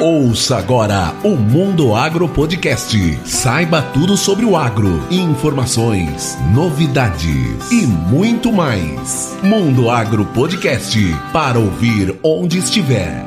Ouça 0.00 0.56
agora 0.56 1.12
o 1.24 1.30
Mundo 1.30 1.92
Agro 1.92 2.28
Podcast. 2.28 2.96
Saiba 3.26 3.82
tudo 3.82 4.16
sobre 4.16 4.44
o 4.44 4.56
agro, 4.56 5.02
informações, 5.10 6.38
novidades 6.54 7.68
e 7.72 7.84
muito 7.84 8.52
mais. 8.52 9.36
Mundo 9.42 9.90
Agro 9.90 10.24
Podcast 10.26 10.96
para 11.32 11.58
ouvir 11.58 12.16
onde 12.22 12.58
estiver. 12.58 13.26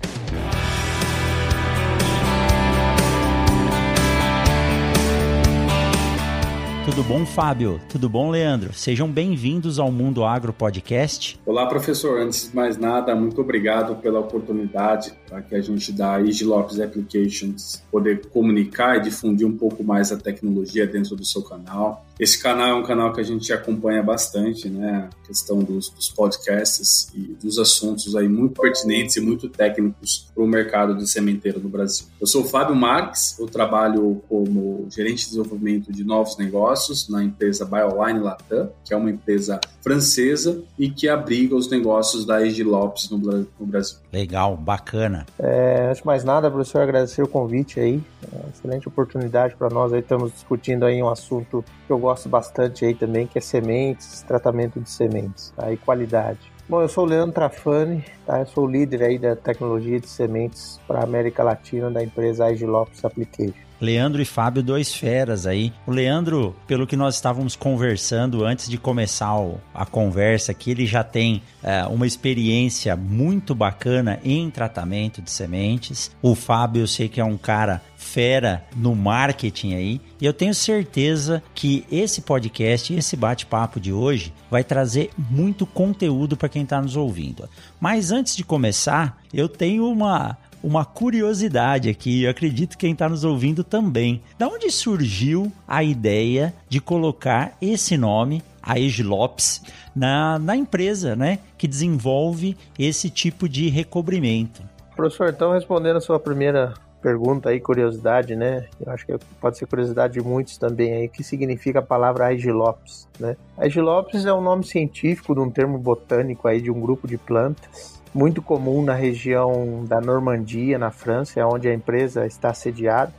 Tudo 6.85 7.05
bom, 7.05 7.25
Fábio? 7.25 7.81
Tudo 7.89 8.09
bom, 8.09 8.29
Leandro? 8.29 8.75
Sejam 8.75 9.09
bem-vindos 9.09 9.79
ao 9.79 9.93
Mundo 9.93 10.25
Agro 10.25 10.53
Podcast. 10.53 11.39
Olá, 11.47 11.65
professor. 11.67 12.21
Antes 12.21 12.49
de 12.49 12.57
mais 12.57 12.77
nada, 12.77 13.15
muito 13.15 13.41
obrigado 13.41 13.95
pela 14.03 14.19
oportunidade 14.19 15.13
tá, 15.29 15.41
que 15.41 15.55
a 15.55 15.61
gente 15.61 15.93
dá 15.93 16.17
a 16.17 16.19
Lopes 16.19 16.81
Applications 16.81 17.81
poder 17.89 18.27
comunicar 18.27 18.97
e 18.97 19.03
difundir 19.03 19.47
um 19.47 19.57
pouco 19.57 19.85
mais 19.85 20.11
a 20.11 20.17
tecnologia 20.17 20.85
dentro 20.85 21.15
do 21.15 21.25
seu 21.25 21.43
canal. 21.43 22.05
Esse 22.19 22.43
canal 22.43 22.69
é 22.69 22.75
um 22.75 22.83
canal 22.83 23.13
que 23.13 23.21
a 23.21 23.25
gente 23.25 23.53
acompanha 23.53 24.03
bastante, 24.03 24.69
né? 24.69 25.09
A 25.09 25.27
questão 25.27 25.61
dos, 25.61 25.89
dos 25.89 26.11
podcasts 26.11 27.09
e 27.15 27.37
dos 27.41 27.59
assuntos 27.59 28.15
aí 28.17 28.29
muito 28.29 28.61
pertinentes 28.61 29.17
e 29.17 29.21
muito 29.21 29.49
técnicos 29.49 30.29
para 30.35 30.43
o 30.43 30.47
mercado 30.47 30.97
de 30.97 31.09
sementeiro 31.09 31.61
no 31.61 31.69
Brasil. 31.69 32.07
Eu 32.21 32.27
sou 32.27 32.43
o 32.43 32.45
Fábio 32.45 32.75
Marques, 32.75 33.39
eu 33.39 33.47
trabalho 33.47 34.23
como 34.29 34.87
gerente 34.91 35.25
de 35.25 35.31
desenvolvimento 35.31 35.93
de 35.93 36.05
novos 36.05 36.37
negócios 36.37 36.72
na 37.11 37.23
empresa 37.23 37.65
Bioline 37.65 38.21
Latam, 38.21 38.71
que 38.85 38.93
é 38.93 38.97
uma 38.97 39.11
empresa 39.11 39.61
francesa 39.81 40.63
e 40.79 40.89
que 40.89 41.09
abriga 41.09 41.55
os 41.55 41.71
negócios 41.71 42.25
da 42.25 42.45
Egi 42.45 42.63
Lopes 42.63 43.11
no, 43.11 43.19
no, 43.19 43.67
Brasil. 43.67 43.99
Legal, 44.13 44.57
bacana. 44.57 45.27
É, 45.39 45.89
antes 45.89 46.01
de 46.01 46.07
mais 46.07 46.25
nada, 46.25 46.51
professor, 46.51 46.83
agradecer 46.83 47.23
o 47.23 47.29
convite 47.29 47.81
aí. 47.81 48.03
É 48.33 48.49
excelente 48.51 48.89
oportunidade 48.89 49.57
para 49.57 49.69
nós 49.69 49.93
aí. 49.93 50.01
Estamos 50.01 50.33
discutindo 50.33 50.85
aí 50.85 51.03
um 51.03 51.09
assunto 51.09 51.65
que 51.87 51.93
eu 51.93 51.99
gosto 51.99 52.29
bastante 52.29 52.85
aí 52.85 52.95
também, 52.95 53.27
que 53.27 53.39
é 53.39 53.41
sementes, 53.41 54.23
tratamento 54.23 54.81
de 54.81 54.89
sementes 54.89 55.53
tá? 55.57 55.73
e 55.73 55.77
qualidade. 55.77 56.53
Bom, 56.69 56.81
eu 56.81 56.89
sou 56.89 57.05
o 57.05 57.07
Leandro 57.07 57.33
Trafani, 57.33 58.05
tá? 58.25 58.41
eu 58.41 58.47
sou 58.47 58.65
o 58.65 58.71
líder 58.71 59.03
aí 59.03 59.19
da 59.19 59.35
tecnologia 59.35 59.99
de 59.99 60.09
sementes 60.09 60.81
para 60.87 61.01
a 61.01 61.05
América 61.05 61.43
Latina 61.43 61.91
da 61.91 62.03
empresa 62.03 62.47
Agi 62.47 62.65
Lopes 62.65 63.05
Application. 63.05 63.72
Leandro 63.83 64.23
e 64.23 64.25
Fábio, 64.25 64.63
dois 64.63 64.95
feras 64.95 65.45
aí. 65.45 65.73
O 65.85 65.91
Leandro, 65.91 66.55
pelo 66.69 66.87
que 66.87 66.97
nós 66.97 67.17
estávamos 67.17 67.57
conversando 67.57 68.45
antes 68.45 68.69
de 68.69 68.79
começar 68.79 69.33
a 69.75 69.85
conversa 69.85 70.53
aqui, 70.53 70.71
ele 70.71 70.87
já 70.87 71.03
tem 71.03 71.43
é, 71.63 71.85
uma 71.87 72.07
experiência 72.07 72.95
muito 72.95 73.57
bacana 73.57 74.21
em 74.25 74.49
tratamento 74.51 75.21
de 75.21 75.33
sementes. 75.33 76.13
O 76.23 76.37
Fábio, 76.37 76.83
eu 76.83 76.87
sei 76.87 77.09
que 77.09 77.21
é 77.21 77.25
um 77.25 77.37
cara 77.37 77.83
fera 77.97 78.65
no 78.77 78.95
marketing 78.95 79.75
aí. 79.75 80.01
E 80.21 80.27
eu 80.27 80.33
tenho 80.33 80.55
certeza 80.55 81.43
que 81.55 81.85
esse 81.91 82.21
podcast, 82.21 82.95
esse 82.95 83.17
bate-papo 83.17 83.81
de 83.81 83.93
hoje, 83.93 84.33
vai 84.51 84.63
trazer 84.63 85.11
muito 85.31 85.65
conteúdo 85.65 86.37
para 86.37 86.49
quem 86.49 86.63
está 86.63 86.81
nos 86.81 86.97
ouvindo. 86.97 87.49
Mas 87.81 88.11
antes 88.13 88.37
de 88.37 88.45
começar, 88.45 89.21
eu 89.33 89.49
tenho 89.49 89.89
uma, 89.89 90.37
uma 90.63 90.85
curiosidade 90.85 91.89
aqui, 91.89 92.25
eu 92.25 92.31
acredito 92.31 92.73
que 92.73 92.79
quem 92.79 92.93
está 92.93 93.09
nos 93.09 93.25
ouvindo 93.25 93.65
também. 93.65 94.23
Da 94.39 94.49
onde 94.49 94.71
surgiu 94.71 95.53
a 95.67 95.83
ideia 95.83 96.55
de 96.69 96.81
colocar 96.81 97.57
esse 97.61 97.97
nome, 97.97 98.43
a 98.63 98.79
Ege 98.79 99.03
Lopes, 99.03 99.63
na, 99.95 100.39
na 100.39 100.57
empresa 100.57 101.17
né, 101.17 101.41
que 101.59 101.67
desenvolve 101.67 102.57
esse 102.79 103.11
tipo 103.11 103.49
de 103.49 103.69
recobrimento? 103.69 104.63
Professor, 104.95 105.31
então 105.31 105.53
respondendo 105.53 105.97
a 105.97 106.01
sua 106.01 106.21
primeira 106.21 106.75
pergunta 107.01 107.49
aí, 107.49 107.59
curiosidade, 107.59 108.37
né? 108.37 108.67
Eu 108.81 108.93
acho 108.93 109.05
que 109.05 109.19
pode 109.41 109.59
ser 109.59 109.67
curiosidade 109.67 110.13
de 110.13 110.21
muitos 110.21 110.57
também 110.57 110.95
aí, 110.95 111.09
que 111.09 111.25
significa 111.25 111.81
a 111.81 111.83
palavra 111.83 112.27
Aegilopes, 112.27 113.09
né? 113.19 113.37
Aegilopes 113.59 114.25
é 114.25 114.33
um 114.33 114.41
nome 114.41 114.63
científico 114.65 115.35
de 115.35 115.41
um 115.41 115.51
termo 115.51 115.79
botânico 115.79 116.47
aí 116.47 116.61
de 116.61 116.71
um 116.71 116.81
grupo 116.81 117.09
de 117.09 117.19
plantas 117.19 118.02
muito 118.15 118.43
comum 118.43 118.83
na 118.83 118.95
região 118.95 119.85
da 119.87 120.01
Normandia, 120.01 120.79
na 120.79 120.91
França, 120.91 121.45
onde 121.47 121.69
a 121.69 121.75
empresa 121.75 122.27
está 122.27 122.53
sediada. 122.53 123.13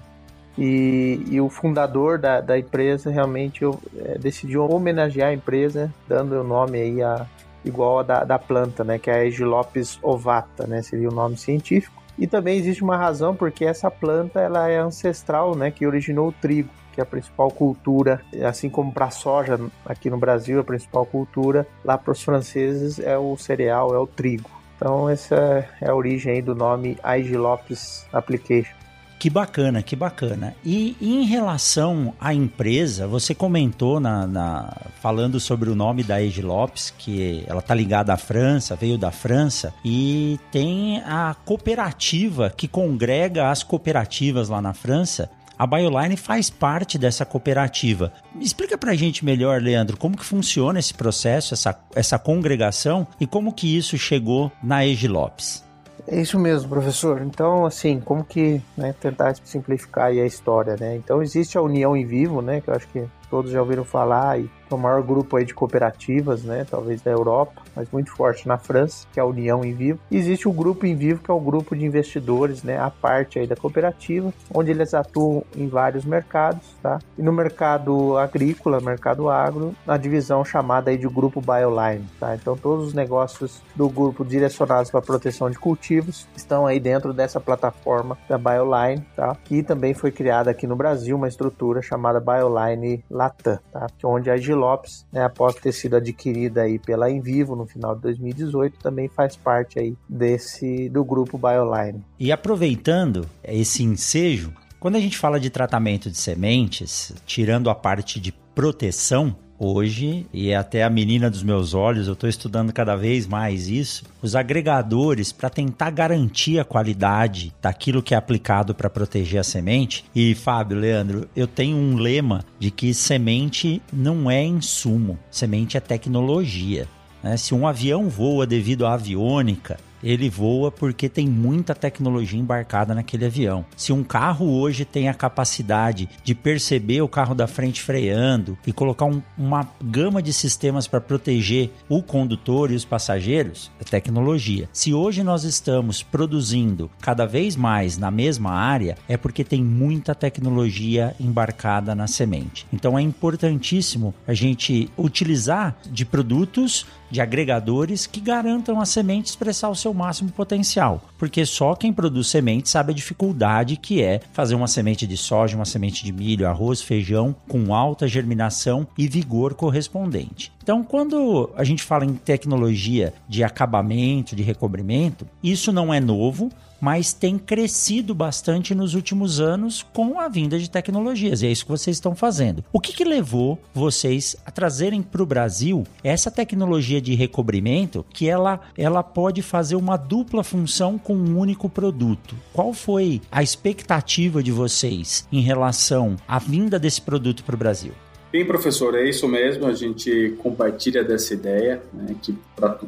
E, 0.58 1.26
e 1.32 1.42
o 1.42 1.50
fundador 1.50 2.20
da, 2.20 2.40
da 2.40 2.58
empresa 2.58 3.10
realmente 3.10 3.66
é, 3.66 4.18
decidiu 4.20 4.70
homenagear 4.70 5.30
a 5.30 5.34
empresa, 5.34 5.92
dando 6.08 6.40
o 6.40 6.44
nome 6.44 6.80
aí 6.80 7.02
a, 7.02 7.26
igual 7.66 8.00
a 8.00 8.04
da, 8.04 8.24
da 8.24 8.38
planta, 8.38 8.84
né, 8.84 9.00
que 9.00 9.10
é 9.10 9.14
a 9.14 9.18
Aegilopes 9.18 9.98
ovata, 10.02 10.68
né, 10.68 10.82
seria 10.84 11.10
o 11.10 11.14
nome 11.14 11.38
científico. 11.38 12.04
E 12.20 12.28
também 12.28 12.60
existe 12.60 12.84
uma 12.84 12.96
razão 12.96 13.36
porque 13.36 13.66
essa 13.66 13.90
planta 13.90 14.40
ela 14.40 14.70
é 14.70 14.78
ancestral, 14.78 15.56
né, 15.56 15.72
que 15.72 15.88
originou 15.88 16.28
o 16.28 16.32
trigo, 16.32 16.70
que 16.94 17.02
é 17.02 17.04
a 17.04 17.08
principal 17.08 17.50
cultura, 17.50 18.22
assim 18.48 18.70
como 18.70 18.92
para 18.92 19.06
a 19.06 19.12
soja 19.12 19.60
aqui 19.84 20.08
no 20.12 20.18
Brasil, 20.18 20.60
a 20.60 20.64
principal 20.64 21.04
cultura, 21.08 21.66
lá 21.84 21.98
para 21.98 22.12
os 22.12 22.22
franceses 22.22 23.00
é 23.00 23.18
o 23.18 23.36
cereal, 23.36 23.96
é 23.96 23.98
o 23.98 24.06
trigo. 24.06 24.63
Então 24.84 25.10
essa 25.10 25.66
é 25.80 25.90
a 25.90 25.96
origem 25.96 26.44
do 26.44 26.54
nome 26.54 26.98
IG 27.18 27.38
Lopes 27.38 28.06
Application. 28.12 28.76
Que 29.18 29.30
bacana, 29.30 29.82
que 29.82 29.96
bacana. 29.96 30.54
E 30.62 30.98
em 31.00 31.24
relação 31.24 32.14
à 32.20 32.34
empresa, 32.34 33.08
você 33.08 33.34
comentou 33.34 34.02
na, 34.02 34.28
na 34.28 34.76
falando 35.02 35.40
sobre 35.40 35.70
o 35.70 35.76
nome 35.76 36.04
da 36.04 36.22
Ege 36.22 36.42
Lopes, 36.42 36.94
que 36.98 37.46
ela 37.48 37.62
tá 37.62 37.74
ligada 37.74 38.14
à 38.14 38.18
França, 38.18 38.76
veio 38.76 38.98
da 38.98 39.10
França, 39.10 39.74
e 39.86 40.38
tem 40.52 41.02
a 41.06 41.34
cooperativa 41.46 42.50
que 42.50 42.68
congrega 42.68 43.50
as 43.50 43.64
cooperativas 43.64 44.50
lá 44.50 44.62
na 44.62 44.74
França, 44.74 45.30
A 45.64 45.66
Bioline 45.66 46.18
faz 46.18 46.50
parte 46.50 46.98
dessa 46.98 47.26
cooperativa. 47.26 48.12
Explica 48.38 48.78
pra 48.78 48.96
gente 48.96 49.24
melhor, 49.24 49.62
Leandro, 49.62 49.96
como 49.96 50.18
que 50.18 50.26
funciona 50.26 50.78
esse 50.78 50.94
processo, 50.94 51.54
essa, 51.54 51.80
essa 51.96 52.20
congregação 52.20 53.08
e 53.18 53.26
como 53.26 53.54
que 53.54 53.78
isso 53.78 53.98
chegou 53.98 54.52
na 54.62 54.86
Egi 54.86 55.08
Lopes. 55.08 55.64
É 56.06 56.20
isso 56.20 56.38
mesmo, 56.38 56.68
professor. 56.68 57.22
Então, 57.22 57.66
assim, 57.66 58.02
como 58.02 58.26
que 58.26 58.62
né, 58.76 58.94
tentar 59.00 59.38
simplificar 59.42 60.08
a 60.08 60.26
história, 60.26 60.76
né? 60.78 60.98
Então, 60.98 61.24
existe 61.24 61.58
a 61.58 61.62
União 61.62 61.96
em 61.96 62.06
Vivo, 62.06 62.42
né? 62.42 62.60
Que 62.60 62.70
eu 62.70 62.74
acho 62.74 62.90
que 62.90 63.02
todos 63.30 63.50
já 63.50 63.62
ouviram 63.62 63.86
falar 63.86 64.42
e 64.42 64.52
o 64.76 64.80
maior 64.80 65.02
grupo 65.02 65.38
aí 65.38 65.46
de 65.46 65.54
cooperativas, 65.54 66.44
né, 66.44 66.66
talvez 66.70 67.02
da 67.02 67.12
Europa, 67.12 67.62
mas 67.76 67.90
muito 67.92 68.12
forte 68.12 68.48
na 68.48 68.58
França, 68.58 69.06
que 69.12 69.20
é 69.20 69.24
a 69.24 69.26
União 69.26 69.64
em 69.64 69.74
Vivo. 69.74 70.00
E 70.10 70.18
existe 70.18 70.48
o 70.48 70.52
Grupo 70.52 70.86
em 70.86 70.96
Vivo, 70.96 71.22
que 71.24 71.32
é 71.32 71.34
o 71.34 71.40
grupo 71.40 71.76
de 71.76 71.86
investidores, 71.86 72.64
né, 72.64 72.80
a 72.80 72.90
parte 72.90 73.40
aí 73.40 73.48
da 73.48 73.56
cooperativa, 73.56 74.34
onde 74.54 74.72
eles 74.72 74.94
atuam 74.94 75.44
em 75.56 75.68
vários 75.68 76.06
mercados, 76.06 76.76
tá? 76.82 77.00
E 77.18 77.22
no 77.22 77.32
mercado 77.32 78.18
agrícola, 78.18 78.80
mercado 78.80 79.30
agro, 79.30 79.76
na 79.86 79.98
divisão 79.98 80.44
chamada 80.44 80.92
aí 80.92 80.98
de 80.98 81.08
Grupo 81.08 81.42
Bioline, 81.42 82.06
tá? 82.20 82.36
Então 82.36 82.56
todos 82.56 82.88
os 82.88 82.94
negócios 82.94 83.62
do 83.76 83.90
grupo 83.90 84.24
direcionados 84.24 84.92
para 84.92 85.02
proteção 85.02 85.50
de 85.50 85.58
cultivos 85.58 86.28
estão 86.36 86.66
aí 86.66 86.80
dentro 86.80 87.14
dessa 87.14 87.40
plataforma 87.40 88.18
da 88.28 88.38
Bioline, 88.38 89.06
tá? 89.16 89.36
Que 89.44 89.64
também 89.64 89.94
foi 89.94 90.12
criada 90.12 90.52
aqui 90.52 90.68
no 90.68 90.76
Brasil 90.76 91.16
uma 91.16 91.28
estrutura 91.28 91.82
chamada 91.82 92.20
Bioline 92.20 93.04
Latam, 93.10 93.60
tá? 93.72 93.88
Onde 94.04 94.30
a 94.30 94.38
Lopes, 94.64 95.06
né, 95.12 95.24
após 95.24 95.56
ter 95.56 95.72
sido 95.72 95.96
adquirida 95.96 96.62
aí 96.62 96.80
pela 96.80 97.12
Envivo 97.12 97.56
no 97.56 97.66
final 97.66 97.96
de 97.96 98.02
2018, 98.02 98.80
também 98.80 99.10
faz 99.10 99.36
parte 99.36 99.78
aí 99.78 99.96
desse 100.08 100.88
do 100.90 101.04
grupo 101.04 101.38
Bioline. 101.38 102.04
E 102.18 102.32
aproveitando 102.32 103.28
esse 103.44 103.84
ensejo, 103.84 104.54
quando 104.80 104.96
a 104.96 105.00
gente 105.00 105.18
fala 105.18 105.40
de 105.40 105.50
tratamento 105.50 106.10
de 106.10 106.18
sementes, 106.18 107.14
tirando 107.26 107.70
a 107.70 107.76
parte 107.76 108.20
de 108.20 108.32
proteção, 108.32 109.36
hoje, 109.64 110.26
e 110.34 110.50
é 110.50 110.56
até 110.56 110.84
a 110.84 110.90
menina 110.90 111.30
dos 111.30 111.44
meus 111.44 111.74
olhos, 111.74 112.08
eu 112.08 112.14
estou 112.14 112.30
estudando 112.30 112.74
cada 112.74 112.96
vez 112.96 113.26
mais 113.26 113.68
isso, 113.68 114.04
os 114.22 114.36
agregadores 114.36 115.32
para 115.32 115.50
tentar 115.50 115.90
garantir 115.92 116.60
a 116.60 116.66
qualidade 116.66 117.54
daquilo 117.62 118.04
que 118.04 118.14
é 118.14 118.18
aplicado 118.18 118.76
para 118.76 118.90
proteger 118.90 119.40
a 119.40 119.44
semente. 119.44 120.06
E 120.16 120.36
Fábio, 120.36 120.78
Leandro, 120.78 121.28
eu 121.36 121.48
tenho 121.48 121.78
um 121.78 121.96
lema 121.96 122.44
de 122.60 122.70
que 122.72 122.94
semente 122.94 123.82
não 123.92 124.30
é 124.30 124.44
insumo, 124.44 125.18
semente 125.32 125.78
é 125.78 125.80
tecnologia. 125.80 126.88
Né? 127.24 127.38
Se 127.38 127.54
um 127.54 127.66
avião 127.66 128.10
voa 128.10 128.46
devido 128.46 128.86
à 128.86 128.94
aviônica, 128.94 129.78
ele 130.04 130.30
voa 130.30 130.72
porque 130.72 131.08
tem 131.08 131.28
muita 131.28 131.74
tecnologia 131.74 132.40
embarcada 132.40 132.94
naquele 132.94 133.26
avião. 133.26 133.66
Se 133.76 133.94
um 133.94 134.04
carro 134.04 134.50
hoje 134.52 134.86
tem 134.86 135.08
a 135.08 135.14
capacidade 135.14 136.10
de 136.24 136.36
perceber 136.36 137.02
o 137.02 137.08
carro 137.08 137.34
da 137.34 137.48
frente 137.48 137.82
freando 137.82 138.58
e 138.68 138.74
colocar 138.74 139.06
um, 139.06 139.22
uma 139.38 139.68
gama 139.82 140.22
de 140.22 140.34
sistemas 140.34 140.88
para 140.88 141.00
proteger 141.02 141.72
o 141.88 142.04
condutor 142.04 142.72
e 142.72 142.76
os 142.76 142.86
passageiros, 142.86 143.72
é 143.80 143.84
tecnologia. 143.84 144.70
Se 144.74 144.94
hoje 144.94 145.24
nós 145.24 145.44
estamos 145.44 146.04
produzindo 146.04 146.92
cada 147.02 147.26
vez 147.26 147.56
mais 147.56 147.98
na 147.98 148.12
mesma 148.12 148.52
área, 148.52 148.98
é 149.08 149.16
porque 149.16 149.44
tem 149.44 149.64
muita 149.64 150.14
tecnologia 150.14 151.16
embarcada 151.20 151.96
na 151.96 152.08
semente. 152.08 152.66
Então 152.74 152.98
é 152.98 153.02
importantíssimo 153.02 154.14
a 154.28 154.34
gente 154.34 154.90
utilizar 154.98 155.76
de 155.90 156.06
produtos 156.06 156.86
de 157.14 157.22
agregadores 157.22 158.08
que 158.08 158.20
garantam 158.20 158.82
a 158.82 158.86
semente 158.88 159.30
expressar 159.30 159.70
o 159.70 159.76
seu 159.76 159.94
máximo 159.94 160.32
potencial, 160.32 161.00
porque 161.16 161.46
só 161.46 161.76
quem 161.76 161.94
produz 161.94 162.26
semente 162.26 162.68
sabe 162.68 162.92
a 162.92 162.96
dificuldade 162.96 163.78
que 163.78 164.02
é 164.02 164.20
fazer 164.34 164.56
uma 164.56 164.68
semente 164.68 165.06
de 165.06 165.16
soja, 165.16 165.56
uma 165.56 165.64
semente 165.64 166.04
de 166.04 166.12
milho, 166.12 166.48
arroz, 166.48 166.82
feijão 166.82 167.36
com 167.48 167.76
alta 167.76 168.08
germinação 168.08 168.88
e 168.98 169.08
vigor 169.08 169.54
correspondente. 169.54 170.52
Então, 170.64 170.84
quando 170.84 171.52
a 171.56 171.64
gente 171.64 171.84
fala 171.84 172.04
em 172.04 172.16
tecnologia 172.16 173.14
de 173.30 173.44
acabamento, 173.44 174.36
de 174.36 174.42
recobrimento, 174.42 175.28
isso 175.44 175.72
não 175.72 175.94
é 175.94 176.00
novo, 176.00 176.50
mas 176.84 177.14
tem 177.14 177.38
crescido 177.38 178.14
bastante 178.14 178.76
nos 178.76 178.94
últimos 178.94 179.40
anos 179.40 179.86
com 179.94 180.20
a 180.20 180.28
vinda 180.28 180.60
de 180.60 180.70
tecnologias. 180.70 181.42
E 181.42 181.48
é 181.48 181.50
isso 181.50 181.64
que 181.64 181.72
vocês 181.72 181.96
estão 181.96 182.14
fazendo. 182.14 182.62
O 182.74 182.80
que, 182.80 182.92
que 182.92 183.06
levou 183.06 183.58
vocês 183.74 184.36
a 184.46 184.52
trazerem 184.52 185.02
para 185.02 185.24
o 185.24 185.26
Brasil 185.26 185.86
essa 186.04 186.30
tecnologia 186.30 187.00
de 187.00 187.16
recobrimento 187.16 188.06
que 188.12 188.28
ela, 188.28 188.60
ela 188.78 189.02
pode 189.02 189.42
fazer 189.42 189.78
uma 189.78 189.96
dupla 189.96 190.44
função 190.44 190.98
com 190.98 191.16
um 191.16 191.38
único 191.38 191.70
produto? 191.70 192.36
Qual 192.52 192.74
foi 192.74 193.22
a 193.32 193.42
expectativa 193.42 194.44
de 194.44 194.52
vocês 194.52 195.26
em 195.32 195.40
relação 195.40 196.18
à 196.28 196.38
vinda 196.38 196.78
desse 196.78 197.02
produto 197.02 197.46
para 197.46 197.56
o 197.56 197.58
Brasil? 197.58 197.94
Bem, 198.34 198.44
professor, 198.44 198.96
é 198.96 199.08
isso 199.08 199.28
mesmo. 199.28 199.68
A 199.68 199.74
gente 199.74 200.34
compartilha 200.40 201.04
dessa 201.04 201.36
ideia, 201.36 201.84
né, 201.94 202.16
que 202.20 202.36
para 202.56 202.80